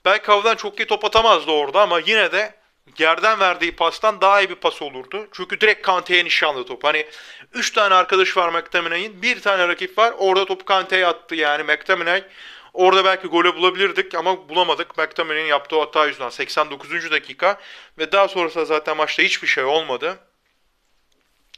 Belki 0.04 0.26
havadan 0.26 0.56
çok 0.56 0.80
iyi 0.80 0.86
top 0.86 1.04
atamazdı 1.04 1.50
orada 1.50 1.80
ama 1.80 1.98
yine 1.98 2.32
de 2.32 2.54
yerden 2.98 3.40
verdiği 3.40 3.76
pastan 3.76 4.20
daha 4.20 4.40
iyi 4.40 4.50
bir 4.50 4.54
pas 4.54 4.82
olurdu. 4.82 5.28
Çünkü 5.32 5.60
direkt 5.60 5.82
Kante'ye 5.82 6.24
nişanlı 6.24 6.66
top. 6.66 6.84
Hani 6.84 7.06
3 7.52 7.70
tane 7.70 7.94
arkadaş 7.94 8.36
var 8.36 8.48
McTominay'in. 8.48 9.22
Bir 9.22 9.40
tane 9.40 9.68
rakip 9.68 9.98
var. 9.98 10.14
Orada 10.18 10.44
topu 10.44 10.64
Kante'ye 10.64 11.06
attı 11.06 11.34
yani 11.34 11.62
McTominay. 11.62 12.24
Orada 12.72 13.04
belki 13.04 13.28
gole 13.28 13.56
bulabilirdik 13.56 14.14
ama 14.14 14.48
bulamadık. 14.48 14.98
McTominay'in 14.98 15.46
yaptığı 15.46 15.80
hata 15.80 16.06
yüzünden 16.06 16.28
89. 16.28 17.10
dakika 17.10 17.60
ve 17.98 18.12
daha 18.12 18.28
sonrasında 18.28 18.64
zaten 18.64 18.96
maçta 18.96 19.22
hiçbir 19.22 19.48
şey 19.48 19.64
olmadı. 19.64 20.18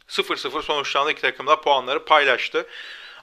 0-0 0.08 0.62
sonuçlandı 0.62 1.12
iki 1.12 1.20
takım 1.20 1.46
da 1.46 1.60
puanları 1.60 2.04
paylaştı. 2.04 2.66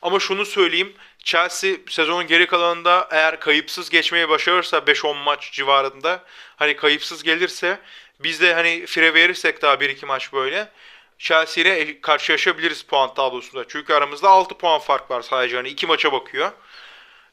Ama 0.01 0.19
şunu 0.19 0.45
söyleyeyim. 0.45 0.93
Chelsea 1.23 1.75
sezonun 1.89 2.27
geri 2.27 2.47
kalanında 2.47 3.07
eğer 3.11 3.39
kayıpsız 3.39 3.89
geçmeyi 3.89 4.29
başarırsa 4.29 4.77
5-10 4.77 5.23
maç 5.23 5.51
civarında 5.51 6.23
hani 6.55 6.75
kayıpsız 6.75 7.23
gelirse 7.23 7.79
biz 8.19 8.41
de 8.41 8.53
hani 8.53 8.85
fire 8.85 9.13
verirsek 9.13 9.61
daha 9.61 9.73
1-2 9.73 10.05
maç 10.05 10.33
böyle 10.33 10.71
Chelsea 11.19 11.63
ile 11.63 12.01
karşılaşabiliriz 12.01 12.81
puan 12.81 13.13
tablosunda. 13.13 13.67
Çünkü 13.67 13.93
aramızda 13.93 14.29
6 14.29 14.57
puan 14.57 14.79
fark 14.79 15.11
var 15.11 15.21
sadece 15.21 15.55
hani 15.55 15.69
2 15.69 15.87
maça 15.87 16.11
bakıyor. 16.11 16.51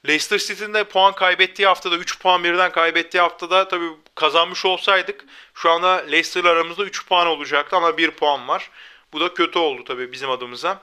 Leicester 0.09 0.39
City'nin 0.39 0.75
de 0.75 0.85
puan 0.85 1.15
kaybettiği 1.15 1.69
haftada 1.69 1.97
3 1.97 2.19
puan 2.21 2.45
birden 2.45 2.73
kaybettiği 2.73 3.21
haftada 3.21 3.69
tabii 3.69 3.91
kazanmış 4.15 4.65
olsaydık 4.65 5.25
şu 5.55 5.71
anda 5.71 5.89
Leicester'la 5.89 6.49
aramızda 6.51 6.85
3 6.85 7.07
puan 7.07 7.27
olacaktı 7.27 7.77
ama 7.77 7.99
1 7.99 8.11
puan 8.11 8.49
var. 8.49 8.71
Bu 9.13 9.21
da 9.21 9.35
kötü 9.35 9.59
oldu 9.59 9.85
tabii 9.85 10.13
bizim 10.13 10.31
adımıza. 10.31 10.83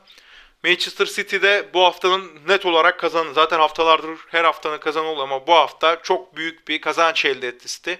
Manchester 0.63 1.05
City'de 1.05 1.69
bu 1.73 1.83
haftanın 1.83 2.31
net 2.47 2.65
olarak 2.65 2.99
kazanı. 2.99 3.33
Zaten 3.33 3.59
haftalardır 3.59 4.19
her 4.27 4.43
haftanın 4.43 4.77
kazanı 4.77 5.05
oldu 5.05 5.21
ama 5.21 5.47
bu 5.47 5.53
hafta 5.53 6.01
çok 6.03 6.35
büyük 6.35 6.67
bir 6.67 6.81
kazanç 6.81 7.25
elde 7.25 7.47
etti 7.47 7.67
City. 7.67 7.93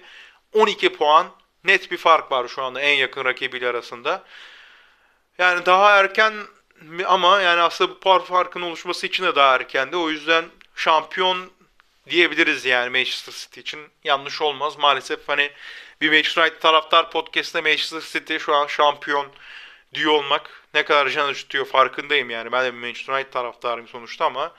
12 0.52 0.92
puan 0.92 1.26
net 1.64 1.90
bir 1.90 1.96
fark 1.96 2.32
var 2.32 2.48
şu 2.48 2.62
anda 2.62 2.80
en 2.80 2.94
yakın 2.94 3.24
rakibiyle 3.24 3.68
arasında. 3.68 4.24
Yani 5.38 5.66
daha 5.66 5.98
erken 5.98 6.34
ama 7.06 7.40
yani 7.40 7.60
aslında 7.60 7.90
bu 7.90 8.00
puan 8.00 8.22
farkının 8.22 8.66
oluşması 8.66 9.06
için 9.06 9.24
de 9.24 9.36
daha 9.36 9.54
erkendi. 9.54 9.96
O 9.96 10.10
yüzden 10.10 10.44
şampiyon 10.76 11.50
diyebiliriz 12.10 12.64
yani 12.64 12.90
Manchester 12.90 13.32
City 13.32 13.60
için. 13.60 13.80
Yanlış 14.04 14.42
olmaz. 14.42 14.78
Maalesef 14.78 15.28
hani 15.28 15.50
bir 16.00 16.10
Manchester 16.10 16.42
United 16.42 16.60
taraftar 16.60 17.10
podcast'te 17.10 17.60
Manchester 17.60 18.00
City 18.00 18.36
şu 18.36 18.54
an 18.54 18.66
şampiyon 18.66 19.26
diyor 19.94 20.12
olmak 20.12 20.61
ne 20.74 20.84
kadar 20.84 21.08
can 21.08 21.28
acıtıyor 21.28 21.64
farkındayım 21.64 22.30
yani. 22.30 22.52
Ben 22.52 22.64
de 22.64 22.70
Manchester 22.70 23.14
United 23.14 23.32
taraftarıyım 23.32 23.88
sonuçta 23.88 24.24
ama 24.24 24.52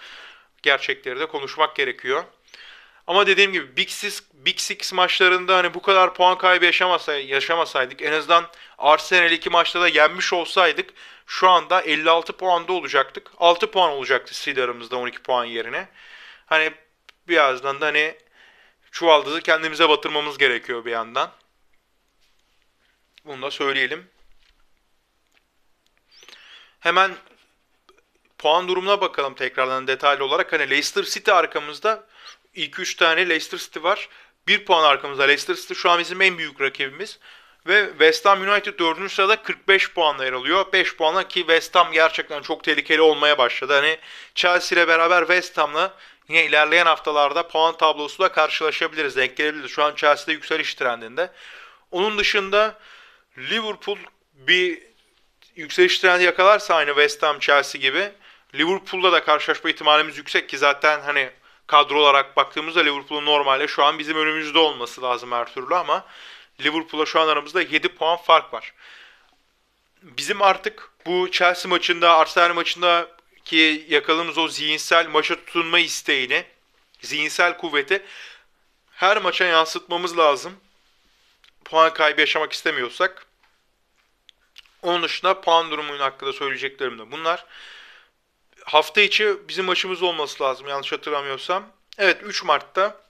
gerçekleri 0.64 1.20
de 1.20 1.26
konuşmak 1.26 1.76
gerekiyor. 1.76 2.24
Ama 3.08 3.28
dediğim 3.28 3.54
gibi 3.54 3.78
Big 3.78 3.90
Six, 3.90 4.24
Big 4.34 4.60
Six 4.60 4.94
maçlarında 4.94 5.58
hani 5.58 5.74
bu 5.74 5.82
kadar 5.82 6.14
puan 6.14 6.38
kaybı 6.38 6.66
yaşamasay, 6.66 7.26
yaşamasaydık 7.26 8.02
en 8.02 8.12
azından 8.12 8.50
Arsenal 8.78 9.32
iki 9.32 9.50
maçta 9.50 9.82
da 9.82 9.88
yenmiş 9.88 10.34
olsaydık 10.34 10.90
şu 11.28 11.50
anda 11.50 11.82
56 11.82 12.38
puanda 12.38 12.74
olacaktık. 12.74 13.32
6 13.38 13.72
puan 13.72 13.92
olacaktı 13.92 14.34
City 14.34 14.62
aramızda 14.62 14.98
12 14.98 15.22
puan 15.22 15.46
yerine. 15.46 15.88
Hani 16.46 16.72
birazdan 17.28 17.82
da 17.82 17.86
hani 17.86 18.16
çuvaldızı 18.92 19.42
kendimize 19.42 19.90
batırmamız 19.90 20.38
gerekiyor 20.38 20.86
bir 20.86 20.92
yandan. 20.92 21.32
Bunu 23.26 23.42
da 23.42 23.52
söyleyelim. 23.52 24.13
Hemen 26.84 27.12
puan 28.38 28.68
durumuna 28.68 29.02
bakalım 29.02 29.34
tekrardan 29.34 29.88
detaylı 29.88 30.26
olarak. 30.26 30.54
Hani 30.54 30.70
Leicester 30.70 31.04
City 31.04 31.32
arkamızda 31.32 32.04
ilk 32.56 32.80
3 32.80 32.96
tane 32.96 33.30
Leicester 33.30 33.58
City 33.58 33.80
var. 33.84 34.10
1 34.48 34.66
puan 34.66 34.84
arkamızda 34.84 35.24
Leicester 35.24 35.56
City 35.56 35.74
şu 35.74 35.90
an 35.90 36.00
bizim 36.00 36.22
en 36.22 36.38
büyük 36.38 36.62
rakibimiz. 36.62 37.20
Ve 37.68 37.90
West 37.90 38.26
Ham 38.26 38.42
United 38.42 38.80
4. 38.80 39.12
sırada 39.12 39.42
45 39.44 39.94
puanla 39.94 40.26
yer 40.26 40.34
alıyor. 40.34 40.66
5 40.74 40.96
puanla 40.96 41.28
ki 41.28 41.40
West 41.40 41.76
Ham 41.76 41.92
gerçekten 41.92 42.42
çok 42.42 42.64
tehlikeli 42.64 43.02
olmaya 43.02 43.38
başladı. 43.38 43.74
Hani 43.74 43.98
Chelsea 44.36 44.78
ile 44.80 44.88
beraber 44.88 45.20
West 45.20 45.58
Ham'la 45.58 45.94
yine 46.30 46.46
ilerleyen 46.46 46.86
haftalarda 46.86 47.48
puan 47.48 47.78
tablosuyla 47.78 48.32
karşılaşabiliriz. 48.32 49.16
Denk 49.16 49.38
gelebiliriz. 49.38 49.72
Şu 49.72 49.84
an 49.84 49.96
Chelsea'de 49.96 50.32
yükseliş 50.32 50.76
trendinde. 50.76 51.32
Onun 51.92 52.18
dışında 52.18 52.80
Liverpool 53.38 53.98
bir 54.34 54.93
yükseliş 55.56 56.00
trendi 56.00 56.24
yakalarsa 56.24 56.76
aynı 56.76 56.90
West 56.90 57.24
Ham, 57.24 57.40
Chelsea 57.40 57.82
gibi 57.82 58.12
Liverpool'la 58.56 59.12
da 59.12 59.24
karşılaşma 59.24 59.70
ihtimalimiz 59.70 60.18
yüksek 60.18 60.50
ki 60.50 60.58
zaten 60.58 61.02
hani 61.02 61.30
kadro 61.68 62.00
olarak 62.00 62.38
baktığımızda 62.38 62.80
Liverpool'un 62.80 63.26
normalde 63.26 63.68
şu 63.68 63.84
an 63.84 64.00
bizim 64.00 64.18
önümüzde 64.18 64.60
olması 64.60 65.02
lazım 65.02 65.32
her 65.32 65.54
türlü 65.54 65.76
ama 65.76 66.06
Liverpool'a 66.62 67.06
şu 67.06 67.20
an 67.20 67.28
aramızda 67.28 67.62
7 67.62 67.88
puan 67.88 68.18
fark 68.18 68.54
var. 68.54 68.74
Bizim 70.02 70.42
artık 70.42 70.90
bu 71.06 71.32
Chelsea 71.32 71.70
maçında, 71.70 72.18
Arsenal 72.18 72.54
maçında 72.54 73.08
ki 73.46 73.86
yakaladığımız 73.90 74.38
o 74.38 74.48
zihinsel 74.48 75.08
maça 75.08 75.36
tutunma 75.36 75.80
isteğini, 75.80 76.46
zihinsel 77.02 77.58
kuvveti 77.58 78.06
her 78.92 79.18
maça 79.18 79.46
yansıtmamız 79.46 80.18
lazım. 80.18 80.54
Puan 81.66 81.94
kaybı 81.94 82.22
yaşamak 82.22 82.54
istemiyorsak. 82.54 83.26
Onun 84.84 85.04
dışında 85.04 85.42
puan 85.42 85.72
durumunun 85.72 86.00
hakkında 86.00 86.34
söyleyeceklerim 86.34 87.00
de 87.00 87.12
bunlar. 87.12 87.46
Hafta 88.66 89.02
içi 89.02 89.36
bizim 89.48 89.66
maçımız 89.66 90.04
olması 90.04 90.44
lazım 90.44 90.68
yanlış 90.68 90.92
hatırlamıyorsam. 90.92 91.64
Evet 91.98 92.18
3 92.24 92.44
Mart'ta 92.44 93.04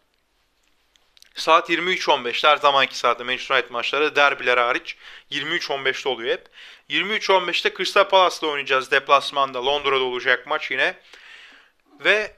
saat 1.36 1.70
23.15'te 1.70 2.48
her 2.48 2.58
zamanki 2.58 2.98
saatte 2.98 3.24
Manchester 3.24 3.56
United 3.56 3.72
maçları 3.72 4.16
derbiler 4.16 4.58
hariç 4.58 4.98
23.15'te 5.32 6.10
oluyor 6.10 6.32
hep. 6.32 6.50
23.15'te 6.90 7.74
Crystal 7.78 8.10
Palace'la 8.10 8.48
oynayacağız 8.48 8.92
deplasmanda. 8.92 9.66
Londra'da 9.66 10.04
olacak 10.04 10.48
maç 10.48 10.72
yine. 10.72 10.96
Ve 12.00 12.36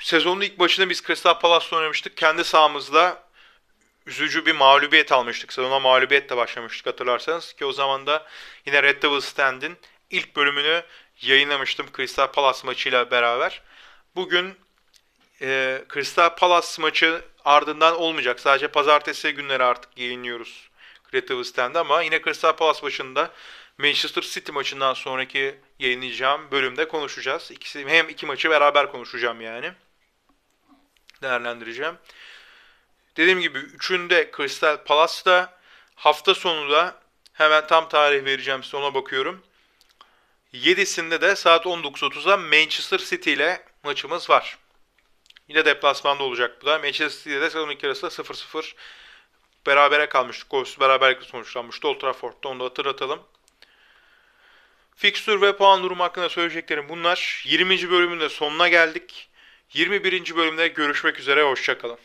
sezonun 0.00 0.40
ilk 0.40 0.58
başında 0.58 0.90
biz 0.90 1.02
Crystal 1.02 1.38
Palace'la 1.38 1.76
oynamıştık. 1.76 2.16
Kendi 2.16 2.44
sahamızda 2.44 3.23
üzücü 4.06 4.46
bir 4.46 4.54
mağlubiyet 4.54 5.12
almıştık. 5.12 5.52
Sezona 5.52 5.80
mağlubiyetle 5.80 6.36
başlamıştık 6.36 6.86
hatırlarsanız. 6.86 7.52
Ki 7.52 7.64
o 7.64 7.72
zaman 7.72 8.06
da 8.06 8.26
yine 8.66 8.82
Red 8.82 9.02
Devil 9.02 9.20
Stand'in 9.20 9.76
ilk 10.10 10.36
bölümünü 10.36 10.82
yayınlamıştım 11.20 11.86
Crystal 11.96 12.26
Palace 12.26 12.60
maçıyla 12.64 13.10
beraber. 13.10 13.62
Bugün 14.16 14.54
e, 15.42 15.80
Crystal 15.94 16.36
Palace 16.36 16.82
maçı 16.82 17.24
ardından 17.44 17.96
olmayacak. 17.96 18.40
Sadece 18.40 18.68
pazartesi 18.68 19.32
günleri 19.32 19.64
artık 19.64 19.98
yayınlıyoruz 19.98 20.70
Red 21.14 21.28
Devil 21.28 21.44
Stand'de 21.44 21.78
ama 21.78 22.02
yine 22.02 22.22
Crystal 22.22 22.52
Palace 22.52 22.80
maçında 22.82 23.30
Manchester 23.78 24.22
City 24.22 24.52
maçından 24.52 24.94
sonraki 24.94 25.54
yayınlayacağım 25.78 26.50
bölümde 26.50 26.88
konuşacağız. 26.88 27.50
İkisi, 27.50 27.88
hem 27.88 28.08
iki 28.08 28.26
maçı 28.26 28.50
beraber 28.50 28.92
konuşacağım 28.92 29.40
yani. 29.40 29.72
Değerlendireceğim. 31.22 31.94
Dediğim 33.16 33.40
gibi 33.40 33.58
üçünde 33.58 34.30
Crystal 34.36 34.84
Palace'da 34.84 35.54
hafta 35.94 36.34
sonu 36.34 36.70
da 36.70 37.00
hemen 37.32 37.66
tam 37.66 37.88
tarih 37.88 38.24
vereceğim 38.24 38.62
size 38.62 38.76
ona 38.76 38.94
bakıyorum. 38.94 39.42
7'sinde 40.54 41.20
de 41.20 41.36
saat 41.36 41.66
19.30'da 41.66 42.36
Manchester 42.36 42.98
City 42.98 43.32
ile 43.32 43.64
maçımız 43.84 44.30
var. 44.30 44.58
Yine 45.48 45.64
deplasmanda 45.64 46.22
olacak 46.22 46.62
bu 46.62 46.66
da. 46.66 46.78
Manchester 46.78 47.08
City'de 47.08 47.40
de 47.40 47.50
sezon 47.50 47.70
ilk 47.70 47.84
arasında 47.84 48.10
0-0 48.10 48.74
berabere 49.66 50.08
kalmıştık. 50.08 50.50
Golsüz 50.50 50.80
beraberlikle 50.80 51.24
sonuçlanmıştı 51.24 51.88
Old 51.88 52.00
Trafford'da. 52.00 52.48
Onu 52.48 52.60
da 52.60 52.64
hatırlatalım. 52.64 53.22
Fixture 54.96 55.40
ve 55.40 55.56
puan 55.56 55.82
durumu 55.82 56.04
hakkında 56.04 56.28
söyleyeceklerim 56.28 56.88
bunlar. 56.88 57.44
20. 57.46 57.90
bölümün 57.90 58.20
de 58.20 58.28
sonuna 58.28 58.68
geldik. 58.68 59.28
21. 59.72 60.36
bölümde 60.36 60.68
görüşmek 60.68 61.18
üzere. 61.18 61.42
Hoşçakalın. 61.42 61.98